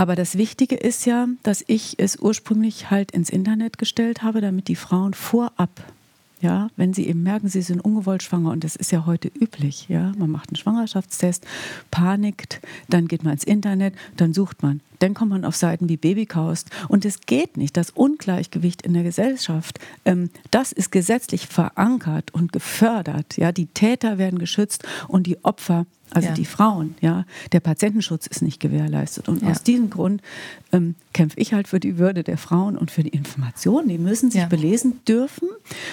Aber 0.01 0.15
das 0.15 0.35
Wichtige 0.35 0.77
ist 0.77 1.05
ja, 1.05 1.27
dass 1.43 1.63
ich 1.67 1.99
es 1.99 2.15
ursprünglich 2.15 2.89
halt 2.89 3.11
ins 3.11 3.29
Internet 3.29 3.77
gestellt 3.77 4.23
habe, 4.23 4.41
damit 4.41 4.67
die 4.67 4.75
Frauen 4.75 5.13
vorab 5.13 5.69
ja, 6.41 6.69
wenn 6.75 6.93
sie 6.93 7.07
eben 7.07 7.23
merken, 7.23 7.47
sie 7.47 7.61
sind 7.61 7.81
ungewollt 7.81 8.23
schwanger 8.23 8.51
und 8.51 8.63
das 8.63 8.75
ist 8.75 8.91
ja 8.91 9.05
heute 9.05 9.27
üblich, 9.27 9.87
ja, 9.89 10.11
man 10.17 10.31
macht 10.31 10.49
einen 10.49 10.55
Schwangerschaftstest, 10.55 11.45
panikt, 11.91 12.61
dann 12.89 13.07
geht 13.07 13.23
man 13.23 13.33
ins 13.33 13.43
Internet, 13.43 13.93
dann 14.17 14.33
sucht 14.33 14.63
man, 14.63 14.81
dann 14.99 15.13
kommt 15.13 15.31
man 15.31 15.45
auf 15.45 15.55
Seiten 15.55 15.87
wie 15.87 15.97
Babykaust 15.97 16.69
und 16.87 17.05
es 17.05 17.21
geht 17.21 17.57
nicht. 17.57 17.77
Das 17.77 17.91
Ungleichgewicht 17.91 18.81
in 18.81 18.93
der 18.93 19.03
Gesellschaft, 19.03 19.79
ähm, 20.05 20.29
das 20.49 20.71
ist 20.71 20.91
gesetzlich 20.91 21.47
verankert 21.47 22.33
und 22.33 22.51
gefördert. 22.51 23.37
Ja, 23.37 23.51
die 23.51 23.67
Täter 23.67 24.17
werden 24.17 24.39
geschützt 24.39 24.83
und 25.07 25.27
die 25.27 25.43
Opfer 25.43 25.85
also 26.13 26.29
ja. 26.29 26.33
die 26.33 26.45
Frauen, 26.45 26.95
ja, 27.01 27.25
der 27.51 27.59
Patientenschutz 27.59 28.27
ist 28.27 28.41
nicht 28.41 28.59
gewährleistet. 28.59 29.29
Und 29.29 29.41
ja. 29.41 29.49
aus 29.49 29.63
diesem 29.63 29.89
Grund 29.89 30.21
ähm, 30.71 30.95
kämpfe 31.13 31.39
ich 31.39 31.53
halt 31.53 31.67
für 31.67 31.79
die 31.79 31.97
Würde 31.97 32.23
der 32.23 32.37
Frauen 32.37 32.77
und 32.77 32.91
für 32.91 33.03
die 33.03 33.09
Informationen. 33.09 33.87
Die 33.87 33.97
müssen 33.97 34.31
sich 34.31 34.41
ja. 34.41 34.47
belesen 34.47 34.99
dürfen 35.07 35.49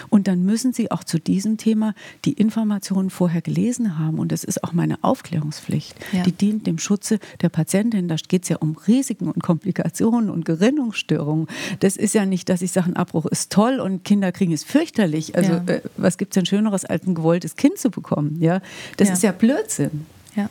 und 0.09 0.29
dann 0.29 0.45
müssen 0.45 0.73
sie 0.73 0.91
auch 0.91 1.05
zu 1.05 1.19
diesem 1.19 1.57
Thema 1.57 1.95
die 2.25 2.33
Informationen 2.33 3.11
vorher 3.11 3.43
gelesen 3.43 3.99
haben. 3.99 4.19
Und 4.19 4.33
das 4.33 4.45
ist 4.45 4.65
auch 4.65 4.73
meine 4.73 5.03
Aufklärungspflicht. 5.03 5.97
Die 6.27 6.33
dient 6.33 6.67
dem 6.67 6.79
Schutze 6.79 7.19
der 7.41 7.49
Patientin. 7.49 8.09
Da 8.09 8.17
geht 8.17 8.43
es 8.43 8.49
ja 8.49 8.57
um 8.57 8.77
Risiken 8.77 9.29
und 9.29 9.43
Komplikationen 9.43 10.31
und 10.31 10.45
Gerinnungsstörungen. 10.45 11.47
Das 11.81 11.97
ist 11.97 12.15
ja 12.15 12.27
nicht, 12.27 12.49
dass 12.49 12.63
ich 12.63 12.73
sage, 12.73 12.91
ein 12.91 12.97
Abbruch 12.97 13.27
ist 13.27 13.53
toll 13.53 13.81
und 13.81 14.05
Kinder 14.05 14.33
kriegen 14.33 14.53
es 14.53 14.65
fürchterlich. 14.65 15.37
Also 15.37 15.53
äh, 15.67 15.81
was 15.97 16.19
gibt 16.19 16.33
es 16.33 16.35
denn 16.35 16.47
Schöneres, 16.47 16.85
als 16.85 17.07
ein 17.07 17.15
gewolltes 17.15 17.57
Kind 17.57 17.79
zu 17.79 17.91
bekommen? 17.91 18.37
Ja, 18.41 18.61
das 18.97 19.11
ist 19.11 19.23
ja 19.23 19.33
Blödsinn. 19.33 20.07
Ja. 20.37 20.49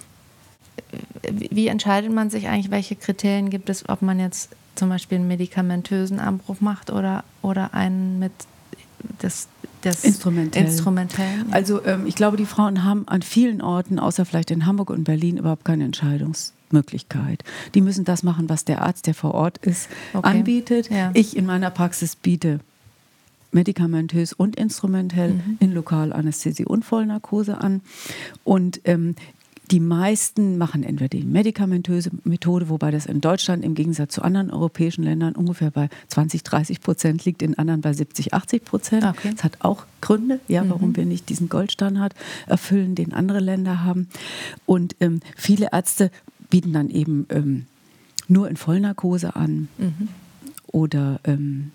Wie 1.31 1.67
entscheidet 1.67 2.11
man 2.13 2.29
sich 2.29 2.47
eigentlich, 2.47 2.71
welche 2.71 2.95
Kriterien 2.95 3.49
gibt 3.49 3.69
es, 3.69 3.87
ob 3.89 4.01
man 4.01 4.19
jetzt 4.19 4.49
zum 4.75 4.89
Beispiel 4.89 5.17
einen 5.17 5.27
medikamentösen 5.27 6.19
Abbruch 6.19 6.61
macht 6.61 6.91
oder, 6.91 7.23
oder 7.41 7.73
einen 7.73 8.19
mit 8.19 8.31
das, 9.19 9.47
das 9.81 10.03
Instrumentell. 10.03 10.65
Instrumentell 10.65 11.25
ja. 11.25 11.45
Also 11.51 11.83
ähm, 11.85 12.05
ich 12.05 12.15
glaube, 12.15 12.37
die 12.37 12.45
Frauen 12.45 12.83
haben 12.83 13.07
an 13.07 13.21
vielen 13.21 13.61
Orten, 13.61 13.99
außer 13.99 14.25
vielleicht 14.25 14.51
in 14.51 14.65
Hamburg 14.65 14.89
und 14.89 15.03
Berlin, 15.03 15.37
überhaupt 15.37 15.65
keine 15.65 15.85
Entscheidungsmöglichkeit. 15.85 17.43
Die 17.73 17.81
müssen 17.81 18.05
das 18.05 18.23
machen, 18.23 18.49
was 18.49 18.65
der 18.65 18.81
Arzt, 18.81 19.07
der 19.07 19.13
vor 19.13 19.33
Ort 19.33 19.57
ist, 19.59 19.89
okay. 20.13 20.27
anbietet. 20.27 20.89
Ja. 20.89 21.11
Ich 21.13 21.35
in 21.35 21.45
meiner 21.45 21.69
Praxis 21.69 22.15
biete 22.15 22.59
medikamentös 23.51 24.33
und 24.33 24.55
instrumentell 24.55 25.33
mhm. 25.33 25.57
in 25.59 25.73
Lokalanästhesie 25.73 26.65
und 26.65 26.83
Vollnarkose 26.83 27.59
an. 27.59 27.81
Und 28.43 28.81
ähm, 28.83 29.15
die 29.71 29.79
meisten 29.79 30.57
machen 30.57 30.83
entweder 30.83 31.09
die 31.09 31.23
medikamentöse 31.23 32.11
Methode, 32.23 32.69
wobei 32.69 32.91
das 32.91 33.05
in 33.05 33.21
Deutschland 33.21 33.65
im 33.65 33.75
Gegensatz 33.75 34.13
zu 34.13 34.21
anderen 34.21 34.49
europäischen 34.49 35.03
Ländern 35.03 35.35
ungefähr 35.35 35.71
bei 35.71 35.89
20, 36.07 36.43
30 36.43 36.81
Prozent 36.81 37.25
liegt, 37.25 37.41
in 37.41 37.57
anderen 37.57 37.81
bei 37.81 37.93
70, 37.93 38.33
80 38.33 38.63
Prozent. 38.63 39.03
Okay. 39.03 39.31
Das 39.35 39.43
hat 39.43 39.57
auch 39.59 39.85
Gründe, 40.01 40.39
ja, 40.47 40.63
mhm. 40.63 40.69
warum 40.69 40.95
wir 40.95 41.05
nicht 41.05 41.29
diesen 41.29 41.49
Goldstandard 41.49 42.13
erfüllen, 42.47 42.95
den 42.95 43.13
andere 43.13 43.39
Länder 43.39 43.83
haben. 43.83 44.07
Und 44.65 44.95
ähm, 44.99 45.19
viele 45.35 45.69
Ärzte 45.71 46.11
bieten 46.49 46.71
dann 46.71 46.89
eben 46.89 47.25
ähm, 47.29 47.65
nur 48.27 48.49
in 48.49 48.55
Vollnarkose 48.55 49.35
an 49.35 49.67
mhm. 49.77 50.07
oder 50.67 51.19
ähm, 51.25 51.71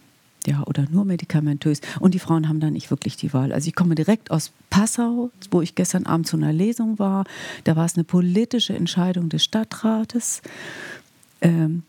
ja, 0.47 0.63
oder 0.67 0.87
nur 0.91 1.05
medikamentös. 1.05 1.81
Und 2.01 2.15
die 2.15 2.19
Frauen 2.19 2.49
haben 2.49 2.61
da 2.61 2.71
nicht 2.71 2.91
wirklich 2.91 3.17
die 3.17 3.33
Wahl. 3.33 3.53
Also 3.53 3.69
ich 3.69 3.75
komme 3.75 3.95
direkt 3.95 4.31
aus 4.31 4.53
Passau, 4.71 5.31
wo 5.51 5.63
ich 5.63 5.75
gestern 5.75 6.07
Abend 6.07 6.27
zu 6.27 6.37
einer 6.37 6.53
Lesung 6.53 6.99
war. 6.99 7.25
Da 7.65 7.77
war 7.77 7.85
es 7.85 7.97
eine 7.97 8.05
politische 8.05 8.75
Entscheidung 8.75 9.29
des 9.29 9.45
Stadtrates. 9.45 10.43
Ähm, 11.41 11.83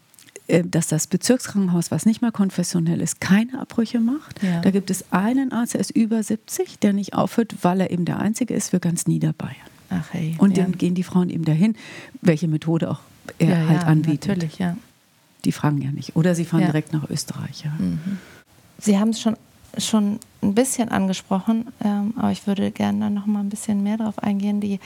äh, 0.47 0.63
dass 0.65 0.87
das 0.87 1.07
Bezirkskrankenhaus, 1.07 1.89
was 1.89 2.05
nicht 2.05 2.21
mehr 2.21 2.31
konfessionell 2.31 3.01
ist, 3.01 3.21
keine 3.21 3.61
Abbrüche 3.61 4.01
macht. 4.01 4.43
Ja. 4.43 4.59
Da 4.59 4.71
gibt 4.71 4.91
es 4.91 5.05
einen 5.11 5.53
Arzt, 5.53 5.73
der 5.73 5.81
ist 5.81 5.91
über 5.91 6.21
70, 6.21 6.79
der 6.79 6.91
nicht 6.91 7.13
aufhört, 7.13 7.55
weil 7.61 7.79
er 7.79 7.91
eben 7.91 8.03
der 8.03 8.19
Einzige 8.19 8.53
ist 8.53 8.71
für 8.71 8.81
ganz 8.81 9.07
Niederbayern. 9.07 9.55
Ach 9.89 10.05
hey, 10.11 10.35
und 10.39 10.57
ja. 10.57 10.63
dann 10.63 10.77
gehen 10.77 10.95
die 10.95 11.03
Frauen 11.03 11.29
eben 11.29 11.45
dahin, 11.45 11.75
welche 12.21 12.49
Methode 12.49 12.91
auch 12.91 12.99
er 13.39 13.61
ja, 13.61 13.67
halt 13.69 13.85
anbietet. 13.85 14.27
Natürlich, 14.27 14.59
ja. 14.59 14.75
Die 15.45 15.51
fragen 15.51 15.81
ja 15.81 15.91
nicht. 15.91 16.15
Oder 16.15 16.35
sie 16.35 16.45
fahren 16.45 16.65
direkt 16.65 16.93
nach 16.93 17.09
Österreich. 17.09 17.65
Mhm. 17.79 17.99
Sie 18.83 18.99
haben 18.99 19.11
es 19.11 19.21
schon, 19.21 19.37
schon 19.77 20.19
ein 20.41 20.53
bisschen 20.53 20.89
angesprochen, 20.89 21.67
ähm, 21.85 22.13
aber 22.17 22.31
ich 22.31 22.45
würde 22.47 22.69
gerne 22.69 23.09
noch 23.09 23.25
mal 23.25 23.39
ein 23.39 23.49
bisschen 23.49 23.81
mehr 23.81 23.95
darauf 23.95 24.19
eingehen. 24.19 24.59
Die, 24.59 24.81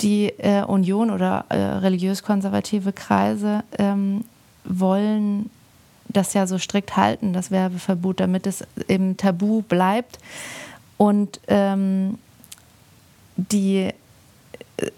die 0.00 0.30
äh, 0.38 0.64
Union 0.64 1.12
oder 1.12 1.44
äh, 1.48 1.56
religiös-konservative 1.56 2.92
Kreise 2.92 3.62
ähm, 3.78 4.24
wollen 4.64 5.48
das 6.08 6.34
ja 6.34 6.48
so 6.48 6.58
strikt 6.58 6.96
halten, 6.96 7.32
das 7.32 7.52
Werbeverbot, 7.52 8.18
damit 8.18 8.48
es 8.48 8.64
eben 8.88 9.16
tabu 9.16 9.62
bleibt. 9.62 10.18
Und 10.96 11.40
ähm, 11.46 12.18
die 13.36 13.90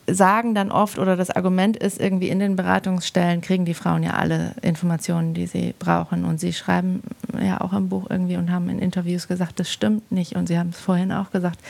sagen 0.07 0.55
dann 0.55 0.71
oft, 0.71 0.99
oder 0.99 1.17
das 1.17 1.31
Argument 1.31 1.77
ist 1.77 2.01
irgendwie 2.01 2.29
in 2.29 2.39
den 2.39 2.57
Beratungsstellen 2.57 3.43
kriegen 3.43 3.67
die 3.67 3.75
Frauen 3.75 4.03
ja 4.03 4.15
alle 4.15 4.55
Informationen, 4.63 5.35
die 5.35 5.47
sie 5.47 5.75
brauchen. 5.79 6.25
Und 6.25 6.41
sie 6.41 6.53
schreiben 6.53 7.03
ja 7.39 7.61
auch 7.61 7.73
im 7.73 7.89
Buch 7.89 8.07
irgendwie 8.09 8.37
und 8.37 8.51
haben 8.51 8.71
in 8.71 8.79
Interviews 8.79 9.29
gesagt, 9.29 9.61
das 9.61 9.71
stimmt 9.71 10.11
nicht. 10.11 10.35
Und 10.35 10.47
sie 10.47 10.59
haben 10.59 10.71
es 10.71 10.81
vorhin 10.81 11.13
auch 11.13 11.31
gesagt. 11.31 11.61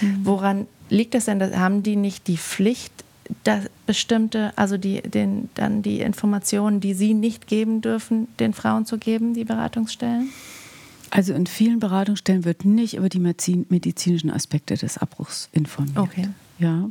Mhm. 0.00 0.20
Woran 0.24 0.66
liegt 0.90 1.14
das 1.14 1.24
denn? 1.24 1.40
Haben 1.58 1.82
die 1.82 1.96
nicht 1.96 2.26
die 2.26 2.36
Pflicht, 2.36 2.92
dass 3.44 3.70
bestimmte, 3.86 4.52
also 4.56 4.76
die, 4.76 5.00
den, 5.00 5.48
dann 5.54 5.80
die 5.80 6.00
Informationen, 6.00 6.80
die 6.80 6.92
sie 6.92 7.14
nicht 7.14 7.46
geben 7.46 7.80
dürfen, 7.80 8.28
den 8.38 8.52
Frauen 8.52 8.84
zu 8.84 8.98
geben, 8.98 9.32
die 9.32 9.44
Beratungsstellen? 9.44 10.28
Also 11.08 11.32
in 11.32 11.46
vielen 11.46 11.80
Beratungsstellen 11.80 12.44
wird 12.44 12.66
nicht 12.66 12.94
über 12.94 13.08
die 13.08 13.20
medizinischen 13.20 14.30
Aspekte 14.30 14.74
des 14.74 14.98
Abbruchs 14.98 15.48
informiert. 15.52 15.96
Okay. 15.96 16.28
Ja 16.58 16.90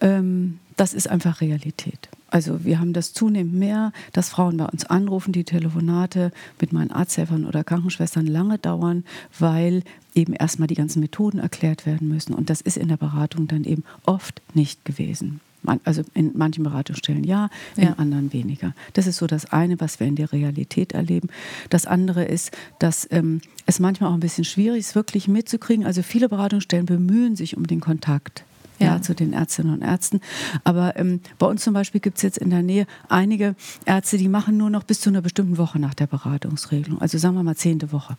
ähm, 0.00 0.58
das 0.76 0.92
ist 0.92 1.08
einfach 1.08 1.40
Realität. 1.40 2.08
Also 2.28 2.64
wir 2.64 2.80
haben 2.80 2.92
das 2.92 3.12
zunehmend 3.12 3.54
mehr, 3.54 3.92
dass 4.12 4.28
Frauen 4.30 4.56
bei 4.56 4.66
uns 4.66 4.84
anrufen, 4.84 5.32
die 5.32 5.44
Telefonate 5.44 6.32
mit 6.60 6.72
meinen 6.72 6.90
Arzthelfern 6.90 7.46
oder 7.46 7.64
Krankenschwestern 7.64 8.26
lange 8.26 8.58
dauern, 8.58 9.04
weil 9.38 9.82
eben 10.14 10.32
erstmal 10.32 10.66
die 10.66 10.74
ganzen 10.74 11.00
Methoden 11.00 11.38
erklärt 11.38 11.86
werden 11.86 12.08
müssen. 12.08 12.34
Und 12.34 12.50
das 12.50 12.60
ist 12.60 12.76
in 12.76 12.88
der 12.88 12.96
Beratung 12.96 13.46
dann 13.46 13.64
eben 13.64 13.84
oft 14.04 14.42
nicht 14.54 14.84
gewesen. 14.84 15.40
Also 15.84 16.02
in 16.14 16.32
manchen 16.34 16.62
Beratungsstellen 16.62 17.24
ja, 17.24 17.48
in 17.76 17.84
ja. 17.84 17.92
anderen 17.94 18.32
weniger. 18.32 18.72
Das 18.92 19.06
ist 19.06 19.16
so 19.16 19.26
das 19.26 19.52
eine, 19.52 19.80
was 19.80 19.98
wir 19.98 20.06
in 20.06 20.14
der 20.14 20.32
Realität 20.32 20.92
erleben. 20.92 21.28
Das 21.70 21.86
andere 21.86 22.24
ist, 22.24 22.52
dass 22.78 23.08
ähm, 23.10 23.40
es 23.66 23.80
manchmal 23.80 24.10
auch 24.10 24.14
ein 24.14 24.20
bisschen 24.20 24.44
schwierig 24.44 24.80
ist, 24.80 24.94
wirklich 24.94 25.26
mitzukriegen. 25.26 25.84
Also 25.84 26.02
viele 26.02 26.28
Beratungsstellen 26.28 26.86
bemühen 26.86 27.34
sich 27.34 27.56
um 27.56 27.66
den 27.66 27.80
Kontakt 27.80 28.44
ja. 28.78 28.86
ja. 28.86 29.02
zu 29.02 29.14
den 29.14 29.32
Ärztinnen 29.32 29.72
und 29.72 29.82
Ärzten. 29.82 30.20
Aber 30.64 30.96
ähm, 30.96 31.20
bei 31.38 31.46
uns 31.46 31.62
zum 31.62 31.74
Beispiel 31.74 32.00
gibt 32.00 32.18
es 32.18 32.22
jetzt 32.22 32.38
in 32.38 32.50
der 32.50 32.62
Nähe 32.62 32.86
einige 33.08 33.54
Ärzte, 33.84 34.18
die 34.18 34.28
machen 34.28 34.56
nur 34.56 34.70
noch 34.70 34.84
bis 34.84 35.00
zu 35.00 35.10
einer 35.10 35.22
bestimmten 35.22 35.58
Woche 35.58 35.78
nach 35.78 35.94
der 35.94 36.06
Beratungsregelung. 36.06 37.00
Also 37.00 37.18
sagen 37.18 37.34
wir 37.34 37.42
mal 37.42 37.56
zehnte 37.56 37.92
Woche. 37.92 38.16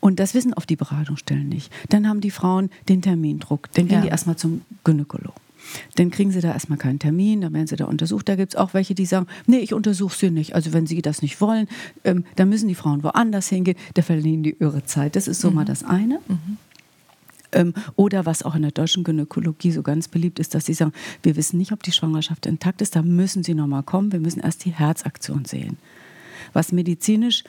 Und 0.00 0.20
das 0.20 0.34
wissen 0.34 0.54
oft 0.54 0.68
die 0.68 0.76
Beratungsstellen 0.76 1.48
nicht. 1.48 1.72
Dann 1.88 2.08
haben 2.08 2.20
die 2.20 2.30
Frauen 2.30 2.70
den 2.88 3.02
Termindruck. 3.02 3.68
Dann 3.74 3.88
gehen 3.88 3.98
ja. 3.98 4.02
die 4.02 4.08
erstmal 4.08 4.36
zum 4.36 4.62
Gynäkologen. 4.84 5.46
Dann 5.96 6.10
kriegen 6.10 6.30
sie 6.30 6.40
da 6.40 6.52
erstmal 6.52 6.78
keinen 6.78 6.98
Termin, 6.98 7.40
dann 7.40 7.52
werden 7.52 7.66
sie 7.66 7.76
da 7.76 7.86
untersucht. 7.86 8.28
Da 8.28 8.36
gibt 8.36 8.54
es 8.54 8.56
auch 8.56 8.74
welche, 8.74 8.94
die 8.94 9.06
sagen, 9.06 9.26
nee, 9.46 9.58
ich 9.58 9.74
untersuche 9.74 10.16
sie 10.16 10.30
nicht. 10.30 10.54
Also 10.54 10.72
wenn 10.72 10.86
sie 10.86 11.02
das 11.02 11.22
nicht 11.22 11.40
wollen, 11.40 11.68
ähm, 12.04 12.24
dann 12.36 12.48
müssen 12.48 12.68
die 12.68 12.74
Frauen 12.74 13.02
woanders 13.02 13.48
hingehen. 13.48 13.76
Da 13.94 14.02
verlieren 14.02 14.42
die 14.42 14.56
ihre 14.58 14.84
Zeit. 14.84 15.16
Das 15.16 15.28
ist 15.28 15.40
so 15.40 15.50
mhm. 15.50 15.56
mal 15.56 15.64
das 15.64 15.84
eine. 15.84 16.20
Mhm. 16.28 16.58
Ähm, 17.52 17.74
oder 17.96 18.26
was 18.26 18.42
auch 18.42 18.54
in 18.54 18.62
der 18.62 18.70
deutschen 18.70 19.04
Gynäkologie 19.04 19.72
so 19.72 19.82
ganz 19.82 20.08
beliebt 20.08 20.38
ist, 20.38 20.54
dass 20.54 20.66
sie 20.66 20.74
sagen, 20.74 20.92
wir 21.22 21.36
wissen 21.36 21.58
nicht, 21.58 21.72
ob 21.72 21.82
die 21.82 21.92
Schwangerschaft 21.92 22.46
intakt 22.46 22.82
ist, 22.82 22.96
da 22.96 23.02
müssen 23.02 23.42
sie 23.42 23.54
nochmal 23.54 23.82
kommen, 23.82 24.12
wir 24.12 24.20
müssen 24.20 24.40
erst 24.40 24.64
die 24.64 24.72
Herzaktion 24.72 25.44
sehen. 25.44 25.78
Was 26.52 26.72
medizinisch 26.72 27.44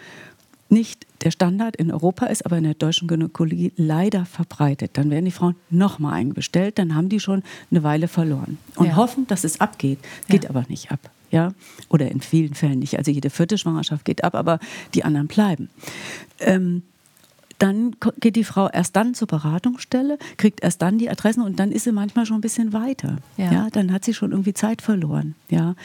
nicht 0.70 1.06
der 1.24 1.32
Standard 1.32 1.76
in 1.76 1.92
Europa 1.92 2.26
ist, 2.26 2.46
aber 2.46 2.58
in 2.58 2.66
der 2.66 2.74
deutschen 2.74 3.08
Gynäkologie 3.08 3.72
leider 3.78 4.26
verbreitet. 4.26 4.92
Dann 4.94 5.10
werden 5.10 5.26
die 5.26 5.32
Frauen 5.32 5.56
nochmal 5.70 6.14
eingestellt, 6.14 6.78
dann 6.78 6.96
haben 6.96 7.10
die 7.10 7.20
schon 7.20 7.44
eine 7.72 7.84
Weile 7.84 8.08
verloren 8.08 8.58
und 8.76 8.88
ja. 8.88 8.96
hoffen, 8.96 9.28
dass 9.28 9.44
es 9.44 9.62
abgeht. 9.62 10.00
Geht 10.28 10.44
ja. 10.44 10.50
aber 10.50 10.66
nicht 10.68 10.92
ab. 10.92 11.00
Ja? 11.32 11.54
Oder 11.90 12.12
in 12.12 12.22
vielen 12.22 12.54
Fällen 12.54 12.80
nicht. 12.80 12.98
Also 12.98 13.12
jede 13.12 13.30
vierte 13.30 13.58
Schwangerschaft 13.58 14.06
geht 14.06 14.24
ab, 14.24 14.36
aber 14.36 14.60
die 14.94 15.04
anderen 15.04 15.28
bleiben. 15.28 15.70
Ähm, 16.40 16.84
dann 17.60 17.96
geht 18.20 18.36
die 18.36 18.44
Frau 18.44 18.70
erst 18.70 18.96
dann 18.96 19.14
zur 19.14 19.28
Beratungsstelle, 19.28 20.18
kriegt 20.38 20.64
erst 20.64 20.82
dann 20.82 20.98
die 20.98 21.10
Adressen 21.10 21.42
und 21.42 21.60
dann 21.60 21.72
ist 21.72 21.86
sie 21.86 21.92
manchmal 21.92 22.26
schon 22.26 22.38
ein 22.38 22.42
bisschen 22.42 22.74
weiter. 22.74 23.18
Ja. 23.38 23.52
ja 23.52 23.68
dann 23.72 23.92
hat 23.92 24.06
sie 24.06 24.14
schon 24.14 24.32
irgendwie 24.32 24.54
Zeit 24.54 24.82
verloren. 24.82 25.36
Ja. 25.50 25.76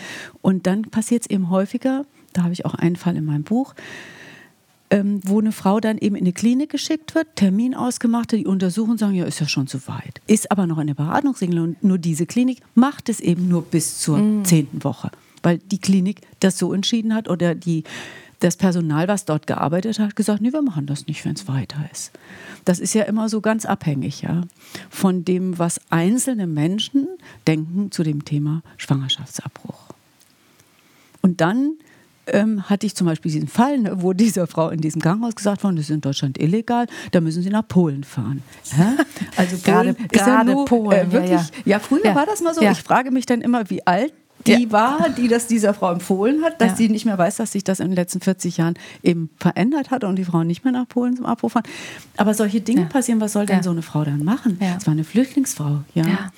Und 0.43 0.67
dann 0.67 0.83
passiert 0.83 1.23
es 1.23 1.31
eben 1.31 1.51
häufiger, 1.51 2.05
da 2.33 2.43
habe 2.43 2.53
ich 2.53 2.65
auch 2.65 2.75
einen 2.75 2.97
Fall 2.97 3.17
in 3.17 3.25
meinem 3.25 3.43
Buch, 3.43 3.75
ähm, 4.91 5.21
wo 5.25 5.41
eine 5.41 5.53
Frau 5.53 5.81
dann 5.81 5.97
eben 5.99 6.17
in 6.17 6.25
eine 6.25 6.33
Klinik 6.33 6.71
geschickt 6.71 7.15
wird, 7.15 7.37
Termin 7.37 7.75
ausgemacht, 7.75 8.33
die 8.33 8.47
untersuchen, 8.47 8.99
sagen, 8.99 9.15
ja, 9.15 9.25
ist 9.25 9.41
ja 9.41 9.49
schon 9.49 9.67
zu 9.67 9.87
weit. 9.89 10.21
Ist 10.27 10.51
aber 10.51 10.67
noch 10.67 10.79
in 10.79 10.89
der 10.89 10.95
Beratungsregelung 10.95 11.65
und 11.65 11.85
nur 11.85 11.99
diese 11.99 12.27
Klinik 12.27 12.59
macht 12.75 13.09
es 13.09 13.21
eben 13.21 13.49
nur 13.49 13.63
bis 13.63 13.99
zur 13.99 14.19
mhm. 14.19 14.45
zehnten 14.45 14.85
Woche, 14.85 15.11
weil 15.43 15.59
die 15.59 15.79
Klinik 15.79 16.21
das 16.41 16.59
so 16.59 16.75
entschieden 16.75 17.15
hat 17.15 17.29
oder 17.31 17.55
die 17.55 17.85
das 18.43 18.57
Personal, 18.57 19.09
was 19.09 19.25
dort 19.25 19.47
gearbeitet 19.47 19.99
hat, 19.99 20.17
gesagt, 20.17 20.41
nee, 20.41 20.53
wir 20.53 20.63
machen 20.63 20.87
das 20.87 21.07
nicht, 21.07 21.25
wenn 21.25 21.35
es 21.35 21.49
weiter 21.49 21.79
ist. 21.93 22.13
Das 22.65 22.79
ist 22.79 22.95
ja 22.95 23.05
immer 23.05 23.29
so 23.29 23.41
ganz 23.41 23.65
abhängig 23.65 24.23
ja, 24.23 24.43
von 24.91 25.25
dem, 25.25 25.59
was 25.59 25.81
einzelne 25.91 26.47
Menschen 26.47 27.09
denken 27.47 27.91
zu 27.91 28.03
dem 28.03 28.25
Thema 28.25 28.63
Schwangerschaftsabbruch. 28.77 29.93
Und 31.23 31.41
dann 31.41 31.75
ähm, 32.27 32.69
hatte 32.69 32.87
ich 32.87 32.95
zum 32.95 33.07
Beispiel 33.07 33.33
diesen 33.33 33.49
Fall, 33.49 33.79
ne, 33.79 34.03
wo 34.03 34.13
dieser 34.13 34.47
Frau 34.47 34.71
in 34.71 34.81
diesem 34.81 35.01
Krankenhaus 35.03 35.35
gesagt 35.35 35.65
wurde, 35.65 35.77
das 35.77 35.87
ist 35.87 35.91
in 35.91 36.01
Deutschland 36.01 36.39
illegal, 36.39 36.87
da 37.11 37.21
müssen 37.21 37.43
Sie 37.43 37.51
nach 37.51 37.67
Polen 37.67 38.05
fahren. 38.05 38.43
Ja? 38.79 38.97
Also 39.37 39.57
Polen 39.59 39.65
gerade, 39.65 39.95
gerade 40.09 40.31
ja 40.31 40.45
nur, 40.45 40.65
Polen. 40.65 41.09
Äh, 41.09 41.13
wirklich, 41.13 41.31
ja, 41.31 41.39
ja. 41.39 41.47
ja 41.65 41.79
früher 41.79 42.15
war 42.15 42.27
das 42.27 42.41
mal 42.41 42.55
so. 42.55 42.63
Ich 42.63 42.83
frage 42.83 43.11
mich 43.11 43.27
dann 43.27 43.41
immer, 43.41 43.69
wie 43.71 43.87
alt 43.87 44.13
die 44.47 44.65
ja. 44.65 44.73
war, 44.73 45.09
die 45.11 45.29
das 45.29 45.47
dieser 45.47 45.75
Frau 45.75 45.93
empfohlen 45.93 46.43
hat, 46.43 46.61
dass 46.61 46.71
ja. 46.71 46.77
sie 46.77 46.89
nicht 46.89 47.05
mehr 47.05 47.19
weiß, 47.19 47.37
dass 47.37 47.53
sich 47.53 47.65
das 47.65 47.81
in 47.81 47.89
den 47.89 47.97
letzten 47.97 48.21
40 48.21 48.57
Jahren 48.57 48.75
eben 49.03 49.31
verändert 49.39 49.91
hat 49.91 50.05
und 50.05 50.17
die 50.17 50.25
Frauen 50.25 50.47
nicht 50.47 50.65
mehr 50.65 50.73
nach 50.73 50.89
Polen 50.89 51.17
zum 51.17 51.27
Abruf 51.27 51.53
fahren. 51.53 51.65
Aber 52.17 52.35
solche 52.35 52.61
Dinge 52.61 52.83
ja. 52.83 52.87
passieren, 52.89 53.21
was 53.21 53.33
soll 53.33 53.47
denn 53.47 53.63
so 53.63 53.71
eine 53.71 53.83
Frau 53.83 54.05
dann 54.05 54.25
machen? 54.25 54.59
Es 54.77 54.87
war 54.87 54.93
eine 54.93 55.05
Flüchtlingsfrau, 55.05 55.81
ja. 55.95 56.31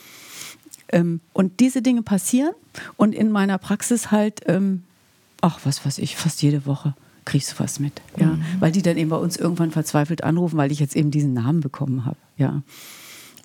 Ähm, 0.89 1.21
und 1.33 1.61
diese 1.61 1.83
Dinge 1.83 2.03
passieren 2.03 2.53
und 2.97 3.15
in 3.15 3.33
meiner 3.33 3.59
Praxis 3.59 4.11
halt, 4.11 4.43
ähm, 4.47 4.85
ach, 5.41 5.61
was 5.65 5.85
weiß 5.85 5.99
ich, 5.99 6.17
fast 6.17 6.43
jede 6.43 6.67
Woche 6.67 6.95
kriegst 7.25 7.53
du 7.53 7.59
was 7.59 7.81
mit. 7.81 8.01
Ja? 8.17 8.27
Mhm. 8.27 8.45
Weil 8.61 8.73
die 8.73 8.83
dann 8.83 8.97
eben 8.97 9.11
bei 9.11 9.17
uns 9.17 9.37
irgendwann 9.37 9.71
verzweifelt 9.71 10.25
anrufen, 10.25 10.57
weil 10.57 10.71
ich 10.71 10.81
jetzt 10.81 10.95
eben 10.95 11.11
diesen 11.11 11.33
Namen 11.33 11.61
bekommen 11.61 12.05
habe. 12.05 12.17
Ja. 12.37 12.63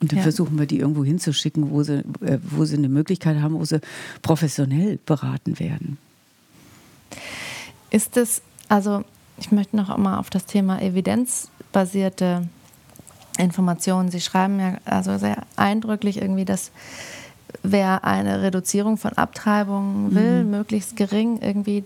Und 0.01 0.11
dann 0.11 0.17
ja. 0.17 0.23
versuchen 0.23 0.57
wir 0.57 0.65
die 0.65 0.79
irgendwo 0.79 1.03
hinzuschicken, 1.03 1.71
wo 1.71 1.83
sie, 1.83 1.99
äh, 2.21 2.39
wo 2.41 2.65
sie 2.65 2.77
eine 2.77 2.89
Möglichkeit 2.89 3.41
haben, 3.41 3.55
wo 3.55 3.65
sie 3.65 3.81
professionell 4.21 4.99
beraten 5.05 5.59
werden. 5.59 5.97
Ist 7.89 8.17
es, 8.17 8.41
also 8.69 9.03
ich 9.37 9.51
möchte 9.51 9.75
noch 9.75 9.89
einmal 9.89 10.19
auf 10.19 10.29
das 10.29 10.45
Thema 10.45 10.81
evidenzbasierte 10.81 12.47
Informationen. 13.37 14.11
Sie 14.11 14.21
schreiben 14.21 14.59
ja 14.59 14.77
also 14.85 15.17
sehr 15.17 15.43
eindrücklich 15.55 16.21
irgendwie, 16.21 16.45
dass 16.45 16.71
wer 17.63 18.03
eine 18.03 18.41
Reduzierung 18.41 18.97
von 18.97 19.13
Abtreibungen 19.13 20.13
will, 20.13 20.43
mhm. 20.43 20.51
möglichst 20.51 20.95
gering, 20.95 21.39
irgendwie 21.41 21.83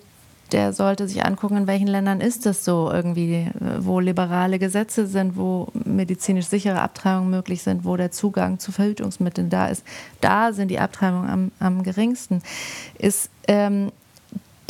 der 0.52 0.74
sollte 0.74 1.08
sich 1.08 1.26
angucken, 1.26 1.58
in 1.58 1.68
welchen 1.68 1.88
Ländern 1.88 2.22
ist 2.22 2.46
das 2.46 2.64
so 2.64 2.92
irgendwie, 2.92 3.50
wo 3.80 4.00
liberale 4.00 4.60
Gesetze 4.60 5.08
sind, 5.08 5.36
wo 5.36 5.70
medizinisch 5.74 6.46
sichere 6.46 6.82
Abtreibungen 6.82 7.30
möglich 7.30 7.64
sind, 7.64 7.86
wo 7.86 7.98
der 7.98 8.12
Zugang 8.12 8.60
zu 8.60 8.72
Verhütungsmitteln 8.72 9.50
da 9.50 9.68
ist. 9.68 9.84
Da 10.22 10.54
sind 10.54 10.70
die 10.70 10.80
Abtreibungen 10.80 11.30
am, 11.30 11.52
am 11.60 11.84
geringsten. 11.84 12.44
Ist 13.00 13.30
ähm, 13.48 13.92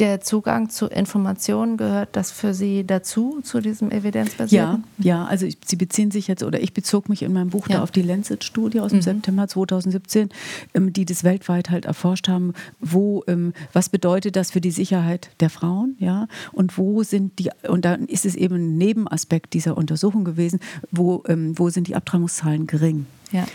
der 0.03 0.19
Zugang 0.19 0.69
zu 0.69 0.87
Informationen 0.87 1.77
gehört 1.77 2.09
das 2.11 2.29
für 2.29 2.53
Sie 2.53 2.85
dazu, 2.85 3.39
zu 3.41 3.61
diesem 3.61 3.89
evidenzbasierten? 3.89 4.83
Ja, 4.97 5.19
ja, 5.19 5.25
also 5.25 5.47
Sie 5.65 5.75
beziehen 5.77 6.11
sich 6.11 6.27
jetzt, 6.27 6.43
oder 6.43 6.61
ich 6.61 6.73
bezog 6.73 7.07
mich 7.07 7.23
in 7.23 7.31
meinem 7.31 7.51
Buch 7.51 7.69
ja. 7.69 7.77
da 7.77 7.83
auf 7.83 7.91
die 7.91 8.01
Lancet-Studie 8.01 8.81
aus 8.81 8.89
dem 8.89 8.97
mhm. 8.97 9.03
September 9.03 9.47
2017, 9.47 10.27
ähm, 10.73 10.91
die 10.91 11.05
das 11.05 11.23
weltweit 11.23 11.69
halt 11.69 11.85
erforscht 11.85 12.27
haben, 12.27 12.53
wo, 12.81 13.23
ähm, 13.27 13.53
was 13.71 13.87
bedeutet 13.87 14.35
das 14.35 14.51
für 14.51 14.59
die 14.59 14.71
Sicherheit 14.71 15.29
der 15.39 15.49
Frauen, 15.49 15.95
ja, 15.99 16.27
und 16.51 16.77
wo 16.77 17.03
sind 17.03 17.39
die, 17.39 17.49
und 17.69 17.85
dann 17.85 18.05
ist 18.07 18.25
es 18.25 18.35
eben 18.35 18.55
ein 18.55 18.77
Nebenaspekt 18.77 19.53
dieser 19.53 19.77
Untersuchung 19.77 20.25
gewesen, 20.25 20.59
wo, 20.91 21.23
ähm, 21.29 21.57
wo 21.57 21.69
sind 21.69 21.87
die 21.87 21.95
Abtreibungszahlen 21.95 22.67
gering. 22.67 23.05
Ja. 23.31 23.45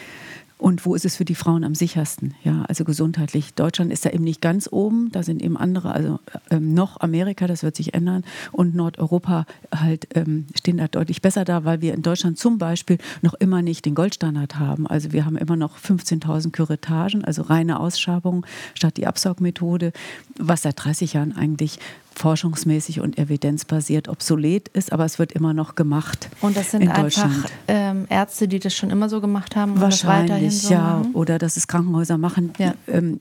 Und 0.58 0.84
wo 0.84 0.96
ist 0.96 1.04
es 1.04 1.16
für 1.16 1.24
die 1.24 1.36
Frauen 1.36 1.62
am 1.62 1.76
sichersten? 1.76 2.34
Ja, 2.42 2.64
also 2.68 2.84
gesundheitlich. 2.84 3.54
Deutschland 3.54 3.92
ist 3.92 4.04
da 4.04 4.10
eben 4.10 4.24
nicht 4.24 4.40
ganz 4.40 4.68
oben, 4.70 5.10
da 5.12 5.22
sind 5.22 5.40
eben 5.40 5.56
andere, 5.56 5.92
also 5.92 6.18
ähm, 6.50 6.74
noch 6.74 7.00
Amerika, 7.00 7.46
das 7.46 7.62
wird 7.62 7.76
sich 7.76 7.94
ändern, 7.94 8.24
und 8.50 8.74
Nordeuropa 8.74 9.46
halt 9.72 10.08
ähm, 10.16 10.46
stehen 10.58 10.78
da 10.78 10.88
deutlich 10.88 11.22
besser 11.22 11.44
da, 11.44 11.64
weil 11.64 11.80
wir 11.80 11.94
in 11.94 12.02
Deutschland 12.02 12.38
zum 12.38 12.58
Beispiel 12.58 12.98
noch 13.22 13.34
immer 13.34 13.62
nicht 13.62 13.86
den 13.86 13.94
Goldstandard 13.94 14.58
haben. 14.58 14.88
Also 14.88 15.12
wir 15.12 15.24
haben 15.24 15.36
immer 15.36 15.54
noch 15.54 15.78
15.000 15.78 16.54
Kuretagen, 16.54 17.24
also 17.24 17.42
reine 17.42 17.78
Ausschabung 17.78 18.44
statt 18.74 18.96
die 18.96 19.06
Absaugmethode, 19.06 19.92
was 20.38 20.62
seit 20.62 20.84
30 20.84 21.12
Jahren 21.12 21.36
eigentlich 21.36 21.78
forschungsmäßig 22.18 23.00
und 23.00 23.16
evidenzbasiert 23.16 24.08
obsolet 24.08 24.68
ist, 24.68 24.92
aber 24.92 25.04
es 25.04 25.18
wird 25.18 25.32
immer 25.32 25.54
noch 25.54 25.74
gemacht. 25.74 26.28
Und 26.40 26.56
das 26.56 26.72
sind 26.72 26.88
einfach 26.88 27.30
ähm, 27.68 28.06
Ärzte, 28.10 28.48
die 28.48 28.58
das 28.58 28.74
schon 28.74 28.90
immer 28.90 29.08
so 29.08 29.20
gemacht 29.20 29.56
haben? 29.56 29.80
Wahrscheinlich, 29.80 30.62
so 30.62 30.74
ja. 30.74 30.98
Machen? 30.98 31.14
Oder 31.14 31.38
dass 31.38 31.56
es 31.56 31.66
Krankenhäuser 31.68 32.18
machen. 32.18 32.52
Ja. 32.58 32.74
Ähm, 32.86 33.20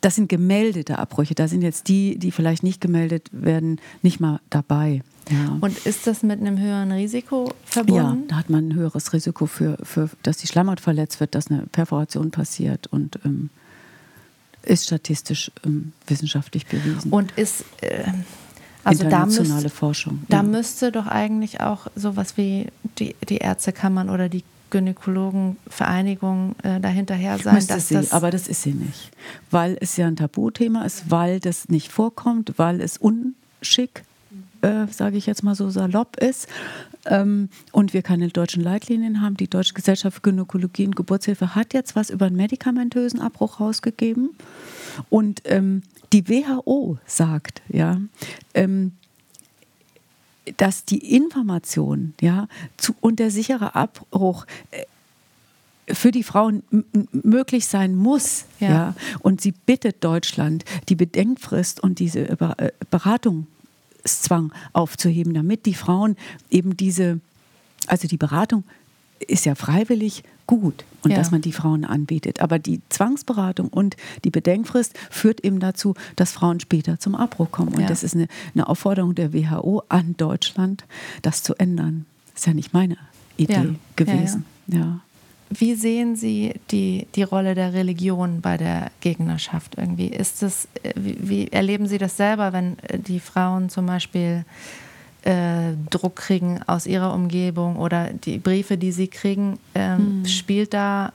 das 0.00 0.16
sind 0.16 0.28
gemeldete 0.28 0.98
Abbrüche. 0.98 1.34
Da 1.34 1.46
sind 1.46 1.62
jetzt 1.62 1.88
die, 1.88 2.18
die 2.18 2.30
vielleicht 2.30 2.62
nicht 2.62 2.80
gemeldet 2.80 3.28
werden, 3.32 3.80
nicht 4.02 4.18
mal 4.18 4.40
dabei. 4.50 5.02
Ja. 5.30 5.58
Und 5.60 5.86
ist 5.86 6.06
das 6.06 6.22
mit 6.22 6.40
einem 6.40 6.58
höheren 6.58 6.90
Risiko 6.92 7.52
verbunden? 7.64 8.22
Ja, 8.22 8.26
da 8.28 8.36
hat 8.36 8.50
man 8.50 8.68
ein 8.68 8.74
höheres 8.74 9.12
Risiko 9.12 9.46
für, 9.46 9.76
für 9.82 10.10
dass 10.22 10.38
die 10.38 10.46
Schleimhaut 10.46 10.80
verletzt 10.80 11.20
wird, 11.20 11.34
dass 11.34 11.50
eine 11.50 11.66
Perforation 11.66 12.30
passiert 12.30 12.86
und 12.88 13.20
ähm, 13.24 13.50
ist 14.62 14.86
statistisch 14.86 15.50
ähm, 15.64 15.92
wissenschaftlich 16.06 16.66
bewiesen. 16.66 17.12
Und 17.12 17.32
ist 17.32 17.64
äh, 17.80 18.04
also 18.84 19.04
internationale 19.04 19.62
da 19.62 19.62
müsst, 19.62 19.76
Forschung. 19.76 20.22
Da 20.28 20.42
müsste 20.42 20.92
doch 20.92 21.06
eigentlich 21.06 21.60
auch 21.60 21.86
sowas 21.96 22.36
wie 22.36 22.66
die, 22.98 23.14
die 23.28 23.38
Ärztekammern 23.38 24.10
oder 24.10 24.28
die 24.28 24.44
Gynäkologenvereinigung 24.70 26.54
äh, 26.62 26.80
dahinterher 26.80 27.38
sein. 27.38 27.54
Müsste 27.54 27.74
dass 27.74 27.88
sie, 27.88 27.94
das 27.94 28.12
aber 28.12 28.30
das 28.30 28.48
ist 28.48 28.62
sie 28.62 28.72
nicht. 28.72 29.10
Weil 29.50 29.76
es 29.80 29.96
ja 29.96 30.06
ein 30.06 30.16
Tabuthema 30.16 30.84
ist, 30.84 31.10
weil 31.10 31.40
das 31.40 31.68
nicht 31.68 31.90
vorkommt, 31.90 32.54
weil 32.56 32.80
es 32.80 32.96
unschick, 32.96 34.04
äh, 34.62 34.86
sage 34.90 35.16
ich 35.16 35.26
jetzt 35.26 35.42
mal 35.42 35.54
so 35.54 35.70
salopp 35.70 36.16
ist. 36.16 36.48
Ähm, 37.06 37.48
und 37.72 37.94
wir 37.94 38.02
keine 38.02 38.28
deutschen 38.28 38.62
Leitlinien 38.62 39.20
haben. 39.20 39.36
Die 39.36 39.48
Deutsche 39.48 39.74
Gesellschaft 39.74 40.16
für 40.16 40.22
Gynäkologie 40.22 40.86
und 40.86 40.96
Geburtshilfe 40.96 41.54
hat 41.54 41.72
jetzt 41.72 41.96
was 41.96 42.10
über 42.10 42.26
einen 42.26 42.36
medikamentösen 42.36 43.20
Abbruch 43.20 43.60
rausgegeben. 43.60 44.30
Und 45.08 45.42
ähm, 45.44 45.82
die 46.12 46.28
WHO 46.28 46.98
sagt, 47.06 47.62
ja, 47.68 48.00
ähm, 48.54 48.92
dass 50.56 50.84
die 50.84 51.14
Information 51.14 52.14
ja, 52.20 52.48
zu, 52.76 52.94
und 53.00 53.18
der 53.18 53.30
sichere 53.30 53.74
Abbruch 53.74 54.46
äh, 54.70 54.84
für 55.94 56.10
die 56.10 56.22
Frauen 56.22 56.62
möglich 57.12 57.66
sein 57.66 57.94
muss. 57.94 58.44
Ja. 58.58 58.68
ja. 58.68 58.94
Und 59.20 59.40
sie 59.40 59.52
bittet 59.52 60.04
Deutschland, 60.04 60.64
die 60.88 60.96
Bedenkfrist 60.96 61.80
und 61.80 61.98
diese 61.98 62.28
äh, 62.28 62.72
Beratung 62.90 63.46
Zwang 64.04 64.52
aufzuheben, 64.72 65.34
damit 65.34 65.66
die 65.66 65.74
Frauen 65.74 66.16
eben 66.50 66.76
diese, 66.76 67.20
also 67.86 68.08
die 68.08 68.16
Beratung 68.16 68.64
ist 69.26 69.44
ja 69.44 69.54
freiwillig 69.54 70.22
gut 70.46 70.84
und 71.04 71.10
ja. 71.12 71.16
dass 71.16 71.30
man 71.30 71.42
die 71.42 71.52
Frauen 71.52 71.84
anbietet. 71.84 72.40
Aber 72.40 72.58
die 72.58 72.80
Zwangsberatung 72.88 73.68
und 73.68 73.96
die 74.24 74.30
Bedenkfrist 74.30 74.98
führt 75.10 75.44
eben 75.44 75.60
dazu, 75.60 75.94
dass 76.16 76.32
Frauen 76.32 76.60
später 76.60 76.98
zum 76.98 77.14
Abbruch 77.14 77.50
kommen. 77.50 77.74
Und 77.74 77.82
ja. 77.82 77.86
das 77.86 78.02
ist 78.02 78.14
eine, 78.14 78.26
eine, 78.54 78.68
Aufforderung 78.68 79.14
der 79.14 79.32
WHO 79.32 79.82
an 79.88 80.14
Deutschland, 80.16 80.84
das 81.22 81.42
zu 81.42 81.54
ändern. 81.54 82.06
Das 82.32 82.42
ist 82.42 82.46
ja 82.46 82.54
nicht 82.54 82.72
meine 82.72 82.96
Idee 83.36 83.52
ja. 83.52 83.64
gewesen. 83.96 84.44
ja. 84.66 85.00
Wie 85.50 85.74
sehen 85.74 86.14
Sie 86.14 86.54
die, 86.70 87.06
die 87.14 87.24
Rolle 87.24 87.54
der 87.54 87.72
Religion 87.72 88.40
bei 88.40 88.56
der 88.56 88.92
Gegnerschaft 89.00 89.76
irgendwie? 89.76 90.06
Ist 90.06 90.42
das, 90.42 90.68
äh, 90.82 90.92
wie, 90.94 91.16
wie 91.20 91.48
erleben 91.48 91.86
Sie 91.86 91.98
das 91.98 92.16
selber, 92.16 92.52
wenn 92.52 92.78
äh, 92.80 92.98
die 92.98 93.18
Frauen 93.18 93.68
zum 93.68 93.86
Beispiel 93.86 94.44
äh, 95.22 95.72
Druck 95.90 96.16
kriegen 96.16 96.60
aus 96.66 96.86
ihrer 96.86 97.12
Umgebung 97.12 97.76
oder 97.76 98.12
die 98.12 98.38
Briefe, 98.38 98.78
die 98.78 98.92
sie 98.92 99.08
kriegen, 99.08 99.58
ähm, 99.74 100.22
hm. 100.22 100.26
spielt 100.26 100.72
da 100.72 101.12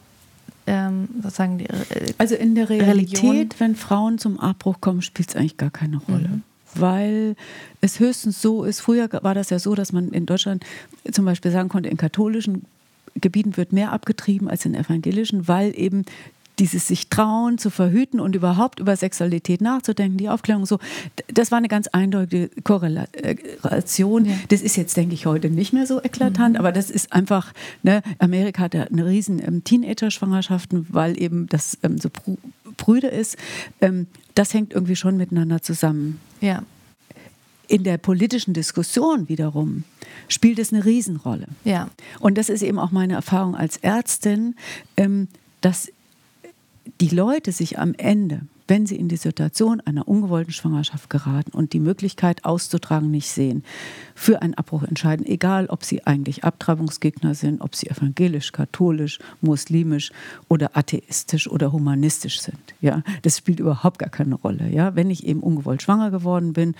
ähm, 0.67 1.07
sozusagen 1.21 1.57
die 1.57 1.65
äh, 1.65 2.13
Also 2.17 2.35
in 2.35 2.55
der 2.55 2.69
Realität, 2.69 3.23
Religion? 3.23 3.49
wenn 3.59 3.75
Frauen 3.75 4.17
zum 4.17 4.39
Abbruch 4.39 4.81
kommen, 4.81 5.01
spielt 5.01 5.29
es 5.29 5.35
eigentlich 5.35 5.57
gar 5.57 5.71
keine 5.71 5.97
Rolle. 5.97 6.27
Mhm 6.27 6.43
weil 6.75 7.35
es 7.81 7.99
höchstens 7.99 8.41
so 8.41 8.63
ist, 8.63 8.81
früher 8.81 9.09
war 9.21 9.33
das 9.33 9.49
ja 9.49 9.59
so, 9.59 9.75
dass 9.75 9.93
man 9.93 10.09
in 10.09 10.25
Deutschland 10.25 10.65
zum 11.11 11.25
Beispiel 11.25 11.51
sagen 11.51 11.69
konnte, 11.69 11.89
in 11.89 11.97
katholischen 11.97 12.65
Gebieten 13.19 13.57
wird 13.57 13.73
mehr 13.73 13.91
abgetrieben 13.91 14.49
als 14.49 14.65
in 14.65 14.75
evangelischen, 14.75 15.47
weil 15.47 15.77
eben 15.77 16.03
dieses 16.59 16.87
sich 16.87 17.09
trauen 17.09 17.57
zu 17.57 17.69
verhüten 17.69 18.19
und 18.19 18.35
überhaupt 18.35 18.79
über 18.79 18.95
Sexualität 18.95 19.61
nachzudenken, 19.61 20.17
die 20.17 20.29
Aufklärung 20.29 20.65
so, 20.65 20.79
das 21.33 21.51
war 21.51 21.57
eine 21.57 21.67
ganz 21.67 21.87
eindeutige 21.87 22.49
Korrelation. 22.63 24.25
Ja. 24.25 24.35
Das 24.49 24.61
ist 24.61 24.77
jetzt, 24.77 24.95
denke 24.95 25.13
ich, 25.13 25.25
heute 25.25 25.49
nicht 25.49 25.73
mehr 25.73 25.85
so 25.85 26.01
eklatant, 26.01 26.53
mhm. 26.53 26.59
aber 26.59 26.71
das 26.71 26.89
ist 26.89 27.11
einfach, 27.11 27.53
ne, 27.83 28.01
Amerika 28.19 28.63
hat 28.63 28.75
eine 28.75 29.05
riesen 29.05 29.39
ähm, 29.45 29.63
Teenager-Schwangerschaften, 29.63 30.87
weil 30.89 31.21
eben 31.21 31.47
das 31.47 31.77
ähm, 31.83 31.97
so 31.97 32.09
prüde 32.77 33.07
ist. 33.07 33.37
Ähm, 33.81 34.07
das 34.33 34.53
hängt 34.53 34.73
irgendwie 34.73 34.95
schon 34.95 35.17
miteinander 35.17 35.61
zusammen. 35.61 36.19
Ja. 36.41 36.63
In 37.67 37.83
der 37.83 37.97
politischen 37.97 38.53
Diskussion 38.53 39.29
wiederum 39.29 39.83
spielt 40.27 40.59
es 40.59 40.71
eine 40.71 40.85
Riesenrolle. 40.85 41.47
Ja. 41.63 41.89
Und 42.19 42.37
das 42.37 42.49
ist 42.49 42.61
eben 42.61 42.79
auch 42.79 42.91
meine 42.91 43.13
Erfahrung 43.13 43.55
als 43.55 43.77
Ärztin, 43.77 44.55
ähm, 44.97 45.27
dass 45.61 45.91
die 47.01 47.09
Leute 47.09 47.51
sich 47.51 47.79
am 47.79 47.93
Ende, 47.95 48.41
wenn 48.67 48.85
sie 48.85 48.95
in 48.95 49.07
die 49.07 49.17
Situation 49.17 49.79
einer 49.81 50.07
ungewollten 50.07 50.53
Schwangerschaft 50.53 51.09
geraten 51.09 51.51
und 51.51 51.73
die 51.73 51.79
Möglichkeit 51.79 52.45
auszutragen 52.45 53.11
nicht 53.11 53.29
sehen, 53.29 53.63
für 54.15 54.41
einen 54.41 54.55
Abbruch 54.55 54.83
entscheiden, 54.83 55.25
egal 55.25 55.67
ob 55.67 55.83
sie 55.83 56.05
eigentlich 56.05 56.43
Abtreibungsgegner 56.43 57.35
sind, 57.35 57.61
ob 57.61 57.75
sie 57.75 57.87
evangelisch, 57.87 58.51
katholisch, 58.51 59.19
muslimisch 59.41 60.11
oder 60.47 60.75
atheistisch 60.75 61.49
oder 61.49 61.71
humanistisch 61.71 62.41
sind. 62.41 62.57
Ja, 62.81 63.03
das 63.21 63.37
spielt 63.37 63.59
überhaupt 63.59 63.99
gar 63.99 64.09
keine 64.09 64.35
Rolle. 64.35 64.69
Ja, 64.69 64.95
wenn 64.95 65.09
ich 65.09 65.25
eben 65.25 65.41
ungewollt 65.41 65.81
schwanger 65.81 66.11
geworden 66.11 66.53
bin 66.53 66.75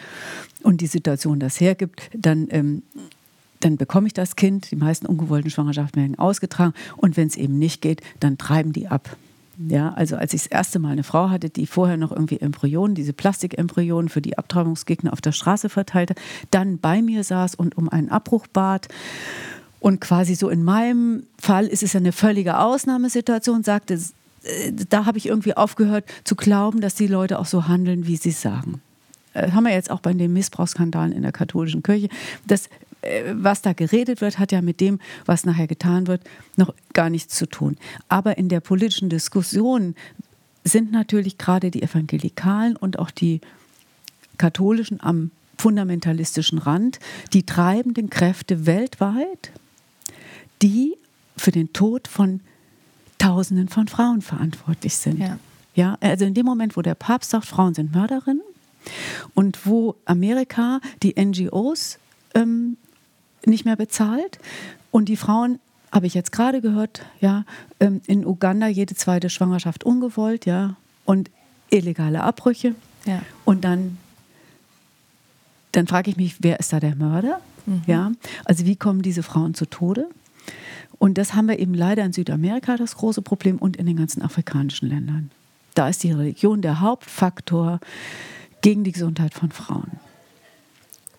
und 0.64 0.82
die 0.82 0.88
Situation 0.88 1.40
das 1.40 1.60
hergibt, 1.60 2.10
dann 2.14 2.48
ähm, 2.50 2.84
dann 3.62 3.78
bekomme 3.78 4.06
ich 4.06 4.14
das 4.14 4.36
Kind. 4.36 4.70
Die 4.70 4.76
meisten 4.76 5.08
ungewollten 5.08 5.50
Schwangerschaften 5.50 6.00
werden 6.00 6.20
ausgetragen. 6.20 6.74
Und 6.98 7.18
wenn 7.18 7.28
es 7.28 7.36
eben 7.36 7.58
nicht 7.58 7.82
geht, 7.82 8.02
dann 8.20 8.38
treiben 8.38 8.74
die 8.74 8.88
ab. 8.88 9.18
Ja, 9.58 9.94
also 9.94 10.18
als 10.18 10.34
ich 10.34 10.44
das 10.44 10.52
erste 10.52 10.80
Mal 10.80 10.92
eine 10.92 11.04
Frau 11.04 11.30
hatte, 11.30 11.50
die 11.50 11.66
vorher 11.66 11.98
noch 11.98 12.12
irgendwie 12.12 12.40
Embryonen, 12.40 12.96
diese 12.96 13.14
Plastikembryonen 13.14 14.10
für 14.10 14.22
die 14.22 14.38
Abtreibungsgegner 14.38 15.14
auf 15.14 15.22
der 15.22 15.32
Straße 15.32 15.70
verteilte, 15.70 16.16
dann 16.52 16.78
bei 16.78 17.02
mir 17.02 17.24
saß 17.24 17.56
und 17.56 17.78
um 17.78 17.90
einen 17.90 18.10
Abbruch 18.10 18.48
bat. 18.48 18.88
Und 19.80 20.02
quasi 20.02 20.36
so 20.36 20.50
in 20.50 20.64
meinem 20.64 21.24
Fall 21.40 21.68
ist 21.68 21.84
es 21.84 21.94
ja 21.94 22.00
eine 22.00 22.12
völlige 22.12 22.60
Ausnahmesituation, 22.60 23.64
sagte, 23.64 23.94
äh, 23.94 24.72
da 24.90 25.06
habe 25.06 25.18
ich 25.18 25.28
irgendwie 25.28 25.56
aufgehört 25.56 26.06
zu 26.24 26.36
glauben, 26.36 26.82
dass 26.82 26.96
die 26.96 27.08
Leute 27.08 27.40
auch 27.40 27.46
so 27.46 27.68
handeln, 27.68 28.08
wie 28.08 28.18
sie 28.18 28.32
sagen. 28.32 28.82
Das 29.34 29.50
äh, 29.50 29.52
haben 29.52 29.66
wir 29.66 29.74
jetzt 29.74 29.92
auch 29.92 30.00
bei 30.00 30.14
den 30.14 30.34
Missbrauchsskandalen 30.34 31.12
in 31.12 31.22
der 31.22 31.32
katholischen 31.32 31.84
Kirche. 31.84 32.10
Das 32.48 32.70
was 33.34 33.62
da 33.62 33.74
geredet 33.74 34.22
wird, 34.22 34.40
hat 34.40 34.52
ja 34.52 34.62
mit 34.62 34.82
dem, 34.82 35.00
was 35.26 35.46
nachher 35.46 35.68
getan 35.68 36.08
wird, 36.08 36.22
noch 36.56 36.74
gar 36.94 37.10
nichts 37.10 37.36
zu 37.36 37.46
tun. 37.46 37.78
Aber 38.10 38.38
in 38.38 38.50
der 38.50 38.60
politischen 38.60 39.10
Diskussion 39.10 39.96
sind 40.64 40.92
natürlich 40.92 41.38
gerade 41.38 41.72
die 41.72 41.84
Evangelikalen 41.84 42.76
und 42.76 43.00
auch 43.00 43.12
die 43.12 43.42
Katholischen 44.38 45.02
am 45.02 45.32
fundamentalistischen 45.58 46.58
Rand 46.58 47.00
die 47.34 47.46
treibenden 47.46 48.10
Kräfte 48.10 48.66
weltweit, 48.66 49.52
die 50.62 50.96
für 51.38 51.52
den 51.52 51.72
Tod 51.72 52.08
von 52.08 52.42
Tausenden 53.18 53.70
von 53.70 53.88
Frauen 53.88 54.22
verantwortlich 54.22 54.96
sind. 54.96 55.20
Ja. 55.20 55.40
ja. 55.76 55.98
also 56.02 56.26
in 56.26 56.34
dem 56.34 56.46
Moment, 56.46 56.76
wo 56.76 56.82
der 56.82 56.96
Papst 56.96 57.32
sagt, 57.32 57.46
Frauen 57.46 57.74
sind 57.74 57.94
Mörderinnen 57.94 58.44
und 59.34 59.66
wo 59.66 59.96
Amerika 60.06 60.82
die 61.02 61.16
NGOs 61.18 61.98
ähm, 62.34 62.78
nicht 63.48 63.66
mehr 63.66 63.76
bezahlt. 63.76 64.40
Und 64.92 65.10
die 65.10 65.18
Frauen, 65.18 65.60
habe 65.92 66.08
ich 66.08 66.14
jetzt 66.14 66.34
gerade 66.34 66.60
gehört, 66.62 67.06
ja, 67.22 67.46
ähm, 67.80 68.02
in 68.06 68.26
Uganda 68.26 68.68
jede 68.68 68.96
zweite 68.96 69.30
Schwangerschaft 69.30 69.86
ungewollt, 69.86 70.46
ja, 70.46 70.76
und 71.06 71.32
illegale 71.70 72.22
Abbrüche. 72.22 72.76
Ja. 73.06 73.22
Und 73.46 73.64
dann 73.64 73.98
dann 75.76 75.88
frage 75.88 76.10
ich 76.10 76.18
mich, 76.18 76.38
wer 76.40 76.60
ist 76.60 76.72
da 76.72 76.80
der 76.80 76.96
Mörder? 76.96 77.42
Mhm. 77.66 77.84
Ja, 77.86 78.12
also 78.46 78.66
wie 78.66 78.76
kommen 78.76 79.02
diese 79.02 79.24
Frauen 79.24 79.54
zu 79.54 79.66
Tode? 79.66 80.08
Und 80.98 81.18
das 81.18 81.34
haben 81.34 81.48
wir 81.48 81.60
eben 81.60 81.74
leider 81.74 82.06
in 82.06 82.14
Südamerika 82.14 82.78
das 82.78 82.96
große 82.96 83.22
Problem 83.22 83.58
und 83.58 83.76
in 83.76 83.86
den 83.86 83.98
ganzen 83.98 84.22
afrikanischen 84.22 84.88
Ländern. 84.88 85.32
Da 85.74 85.90
ist 85.90 86.04
die 86.04 86.12
Religion 86.12 86.62
der 86.62 86.80
Hauptfaktor 86.80 87.82
gegen 88.62 88.86
die 88.86 88.94
Gesundheit 88.94 89.34
von 89.34 89.52
Frauen. 89.52 89.92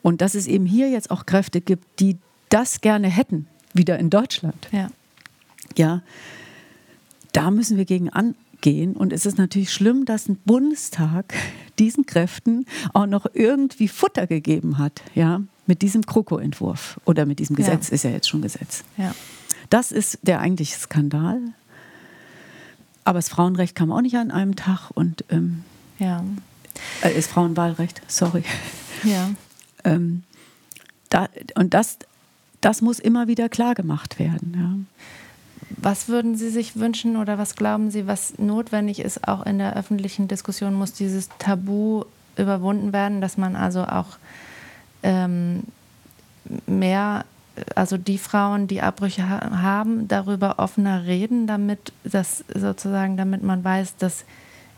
Und 0.06 0.20
dass 0.20 0.36
es 0.36 0.46
eben 0.46 0.66
hier 0.66 0.88
jetzt 0.88 1.10
auch 1.10 1.26
Kräfte 1.26 1.60
gibt, 1.60 1.98
die 1.98 2.16
das 2.48 2.80
gerne 2.80 3.08
hätten, 3.08 3.48
wieder 3.74 3.98
in 3.98 4.08
Deutschland. 4.08 4.68
Ja. 4.70 4.86
Ja, 5.76 6.00
da 7.32 7.50
müssen 7.50 7.76
wir 7.76 7.86
gegen 7.86 8.10
angehen. 8.10 8.94
Und 8.94 9.12
es 9.12 9.26
ist 9.26 9.36
natürlich 9.36 9.72
schlimm, 9.72 10.04
dass 10.04 10.28
ein 10.28 10.36
Bundestag 10.44 11.34
diesen 11.80 12.06
Kräften 12.06 12.66
auch 12.94 13.06
noch 13.06 13.26
irgendwie 13.34 13.88
Futter 13.88 14.28
gegeben 14.28 14.78
hat. 14.78 15.02
Ja, 15.16 15.40
mit 15.66 15.82
diesem 15.82 16.06
Kroko-Entwurf 16.06 17.00
oder 17.04 17.26
mit 17.26 17.40
diesem 17.40 17.56
Gesetz, 17.56 17.88
ja. 17.88 17.94
ist 17.94 18.04
ja 18.04 18.10
jetzt 18.10 18.28
schon 18.28 18.42
Gesetz. 18.42 18.84
Ja. 18.96 19.12
Das 19.70 19.90
ist 19.90 20.20
der 20.22 20.38
eigentliche 20.38 20.78
Skandal. 20.78 21.40
Aber 23.02 23.18
das 23.18 23.28
Frauenrecht 23.28 23.74
kam 23.74 23.90
auch 23.90 24.02
nicht 24.02 24.14
an 24.14 24.30
einem 24.30 24.54
Tag 24.54 24.88
und 24.94 25.24
ähm, 25.30 25.64
ja. 25.98 26.24
Äh, 27.00 27.12
das 27.12 27.26
Frauenwahlrecht, 27.26 28.02
sorry. 28.06 28.44
Ja. 29.02 29.30
Ähm, 29.86 30.22
da, 31.08 31.28
und 31.54 31.72
das, 31.72 31.98
das 32.60 32.82
muss 32.82 32.98
immer 32.98 33.28
wieder 33.28 33.48
klar 33.48 33.74
gemacht 33.74 34.18
werden. 34.18 34.52
Ja. 34.56 34.96
Was 35.78 36.08
würden 36.08 36.36
Sie 36.36 36.50
sich 36.50 36.76
wünschen 36.76 37.16
oder 37.16 37.38
was 37.38 37.56
glauben 37.56 37.90
Sie, 37.90 38.06
was 38.06 38.38
notwendig 38.38 39.00
ist, 39.00 39.26
auch 39.26 39.46
in 39.46 39.58
der 39.58 39.76
öffentlichen 39.76 40.28
Diskussion, 40.28 40.74
muss 40.74 40.92
dieses 40.92 41.28
Tabu 41.38 42.04
überwunden 42.36 42.92
werden, 42.92 43.20
dass 43.20 43.36
man 43.36 43.56
also 43.56 43.84
auch 43.84 44.18
ähm, 45.02 45.64
mehr, 46.66 47.24
also 47.74 47.96
die 47.96 48.18
Frauen, 48.18 48.68
die 48.68 48.82
Abbrüche 48.82 49.28
ha 49.28 49.62
haben, 49.62 50.08
darüber 50.08 50.58
offener 50.58 51.06
reden, 51.06 51.46
damit 51.46 51.92
das 52.04 52.44
sozusagen, 52.52 53.16
damit 53.16 53.42
man 53.42 53.64
weiß, 53.64 53.96
dass 53.96 54.24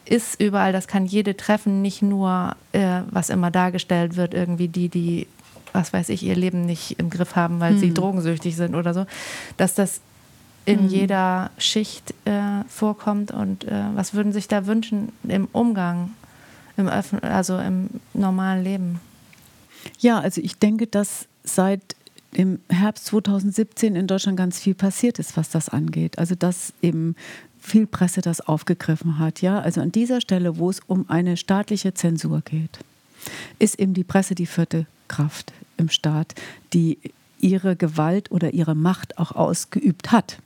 ist 0.08 0.40
überall, 0.40 0.72
das 0.72 0.88
kann 0.88 1.06
jede 1.06 1.36
treffen, 1.36 1.82
nicht 1.82 2.02
nur, 2.02 2.56
äh, 2.72 3.02
was 3.10 3.28
immer 3.28 3.50
dargestellt 3.50 4.16
wird, 4.16 4.34
irgendwie 4.34 4.68
die, 4.68 4.88
die, 4.88 5.26
was 5.72 5.92
weiß 5.92 6.08
ich, 6.08 6.22
ihr 6.22 6.36
Leben 6.36 6.64
nicht 6.64 6.98
im 6.98 7.10
Griff 7.10 7.36
haben, 7.36 7.60
weil 7.60 7.74
mhm. 7.74 7.78
sie 7.78 7.94
drogensüchtig 7.94 8.56
sind 8.56 8.74
oder 8.74 8.94
so, 8.94 9.06
dass 9.56 9.74
das 9.74 10.00
in 10.64 10.84
mhm. 10.84 10.88
jeder 10.88 11.50
Schicht 11.58 12.14
äh, 12.24 12.64
vorkommt 12.68 13.30
und 13.30 13.64
äh, 13.64 13.84
was 13.94 14.14
würden 14.14 14.32
sich 14.32 14.48
da 14.48 14.66
wünschen 14.66 15.12
im 15.26 15.48
Umgang, 15.52 16.10
im 16.76 16.88
Öffn 16.88 17.18
also 17.20 17.58
im 17.58 17.88
normalen 18.14 18.64
Leben? 18.64 19.00
Ja, 19.98 20.20
also 20.20 20.40
ich 20.40 20.58
denke, 20.58 20.86
dass 20.86 21.26
seit 21.44 21.96
im 22.32 22.60
Herbst 22.68 23.06
2017 23.06 23.96
in 23.96 24.06
Deutschland 24.06 24.36
ganz 24.36 24.58
viel 24.58 24.74
passiert 24.74 25.18
ist, 25.18 25.36
was 25.36 25.48
das 25.48 25.68
angeht. 25.68 26.18
Also 26.18 26.34
dass 26.34 26.74
eben 26.82 27.16
viel 27.60 27.86
Presse 27.86 28.20
das 28.20 28.40
aufgegriffen 28.40 29.18
hat. 29.18 29.42
Ja, 29.42 29.60
also 29.60 29.80
an 29.80 29.92
dieser 29.92 30.20
Stelle, 30.20 30.58
wo 30.58 30.70
es 30.70 30.80
um 30.86 31.08
eine 31.08 31.36
staatliche 31.36 31.94
Zensur 31.94 32.40
geht, 32.44 32.78
ist 33.58 33.78
eben 33.78 33.94
die 33.94 34.04
Presse 34.04 34.34
die 34.34 34.46
vierte 34.46 34.86
Kraft 35.08 35.52
im 35.76 35.88
Staat, 35.88 36.34
die 36.72 36.98
ihre 37.40 37.76
Gewalt 37.76 38.30
oder 38.30 38.52
ihre 38.52 38.74
Macht 38.74 39.18
auch 39.18 39.32
ausgeübt 39.32 40.12
hat 40.12 40.38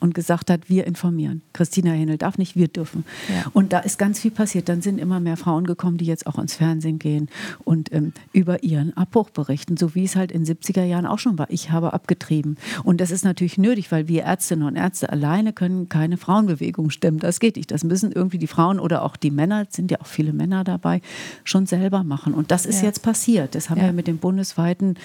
und 0.00 0.14
gesagt 0.14 0.50
hat, 0.50 0.68
wir 0.68 0.86
informieren. 0.86 1.42
Christina 1.52 1.92
Hähnel 1.92 2.18
darf 2.18 2.36
nicht, 2.36 2.56
wir 2.56 2.68
dürfen. 2.68 3.04
Ja. 3.28 3.50
Und 3.52 3.72
da 3.72 3.78
ist 3.78 3.98
ganz 3.98 4.20
viel 4.20 4.30
passiert. 4.30 4.68
Dann 4.68 4.82
sind 4.82 4.98
immer 4.98 5.20
mehr 5.20 5.36
Frauen 5.36 5.66
gekommen, 5.66 5.98
die 5.98 6.04
jetzt 6.04 6.26
auch 6.26 6.38
ins 6.38 6.56
Fernsehen 6.56 6.98
gehen 6.98 7.28
und 7.64 7.92
ähm, 7.92 8.12
über 8.32 8.62
ihren 8.62 8.96
Abbruch 8.96 9.30
berichten, 9.30 9.76
so 9.76 9.94
wie 9.94 10.04
es 10.04 10.16
halt 10.16 10.32
in 10.32 10.44
den 10.44 10.56
70er 10.56 10.84
Jahren 10.84 11.06
auch 11.06 11.18
schon 11.18 11.38
war. 11.38 11.46
Ich 11.50 11.70
habe 11.70 11.92
abgetrieben. 11.92 12.56
Und 12.82 13.00
das 13.00 13.10
ist 13.10 13.24
natürlich 13.24 13.58
nötig, 13.58 13.92
weil 13.92 14.08
wir 14.08 14.24
Ärztinnen 14.24 14.66
und 14.66 14.76
Ärzte 14.76 15.10
alleine 15.10 15.52
können 15.52 15.88
keine 15.88 16.16
Frauenbewegung 16.16 16.90
stemmen. 16.90 17.18
Das 17.18 17.40
geht 17.40 17.56
nicht. 17.56 17.70
Das 17.70 17.84
müssen 17.84 18.12
irgendwie 18.12 18.38
die 18.38 18.46
Frauen 18.46 18.80
oder 18.80 19.02
auch 19.02 19.16
die 19.16 19.30
Männer, 19.30 19.66
sind 19.70 19.90
ja 19.90 20.00
auch 20.00 20.06
viele 20.06 20.32
Männer 20.32 20.64
dabei, 20.64 21.00
schon 21.44 21.66
selber 21.66 22.02
machen. 22.02 22.34
Und 22.34 22.50
das 22.50 22.66
ist 22.66 22.80
ja. 22.80 22.88
jetzt 22.88 23.02
passiert. 23.02 23.54
Das 23.54 23.70
haben 23.70 23.78
ja. 23.78 23.86
wir 23.86 23.92
mit 23.92 24.06
dem 24.06 24.18
bundesweiten, 24.18 24.96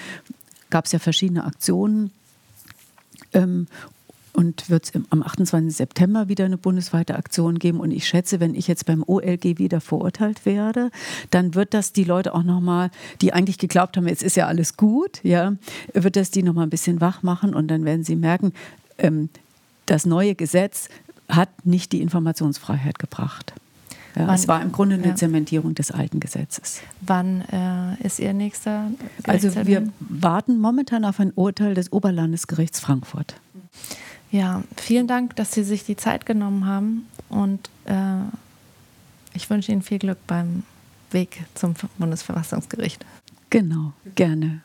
gab 0.68 0.86
es 0.86 0.92
ja 0.92 0.98
verschiedene 0.98 1.44
Aktionen. 1.44 2.10
Ähm, 3.32 3.66
und 4.40 4.70
wird 4.70 4.84
es 4.84 4.92
am 5.10 5.22
28. 5.22 5.76
September 5.76 6.28
wieder 6.28 6.46
eine 6.46 6.56
bundesweite 6.56 7.14
Aktion 7.14 7.58
geben. 7.58 7.78
Und 7.78 7.90
ich 7.90 8.08
schätze, 8.08 8.40
wenn 8.40 8.54
ich 8.54 8.68
jetzt 8.68 8.86
beim 8.86 9.04
OLG 9.06 9.58
wieder 9.58 9.82
verurteilt 9.82 10.46
werde, 10.46 10.90
dann 11.30 11.54
wird 11.54 11.74
das 11.74 11.92
die 11.92 12.04
Leute 12.04 12.34
auch 12.34 12.42
nochmal, 12.42 12.90
die 13.20 13.34
eigentlich 13.34 13.58
geglaubt 13.58 13.98
haben, 13.98 14.08
jetzt 14.08 14.22
ist 14.22 14.36
ja 14.36 14.46
alles 14.46 14.78
gut, 14.78 15.22
ja, 15.22 15.52
wird 15.92 16.16
das 16.16 16.30
die 16.30 16.42
nochmal 16.42 16.64
ein 16.64 16.70
bisschen 16.70 17.02
wach 17.02 17.22
machen 17.22 17.54
und 17.54 17.68
dann 17.68 17.84
werden 17.84 18.02
sie 18.02 18.16
merken, 18.16 18.54
ähm, 18.96 19.28
das 19.84 20.06
neue 20.06 20.34
Gesetz 20.34 20.88
hat 21.28 21.50
nicht 21.66 21.92
die 21.92 22.00
Informationsfreiheit 22.00 22.98
gebracht. 22.98 23.52
Ja, 24.16 24.26
Wann, 24.26 24.34
es 24.34 24.48
war 24.48 24.62
im 24.62 24.72
Grunde 24.72 24.94
eine 24.94 25.08
ja. 25.08 25.14
Zementierung 25.16 25.74
des 25.74 25.90
alten 25.90 26.18
Gesetzes. 26.18 26.80
Wann 27.02 27.42
äh, 27.42 28.06
ist 28.06 28.18
Ihr 28.18 28.32
nächster? 28.32 28.90
Also 29.24 29.54
wir 29.66 29.86
warten 29.98 30.58
momentan 30.58 31.04
auf 31.04 31.20
ein 31.20 31.30
Urteil 31.34 31.74
des 31.74 31.92
Oberlandesgerichts 31.92 32.80
Frankfurt. 32.80 33.34
Ja, 34.30 34.62
vielen 34.76 35.06
Dank, 35.06 35.36
dass 35.36 35.52
Sie 35.52 35.64
sich 35.64 35.84
die 35.84 35.96
Zeit 35.96 36.24
genommen 36.24 36.66
haben 36.66 37.06
und 37.28 37.68
äh, 37.84 38.22
ich 39.34 39.50
wünsche 39.50 39.72
Ihnen 39.72 39.82
viel 39.82 39.98
Glück 39.98 40.18
beim 40.26 40.62
Weg 41.10 41.44
zum 41.54 41.74
Bundesverfassungsgericht. 41.98 43.04
Genau, 43.50 43.92
gerne. 44.14 44.62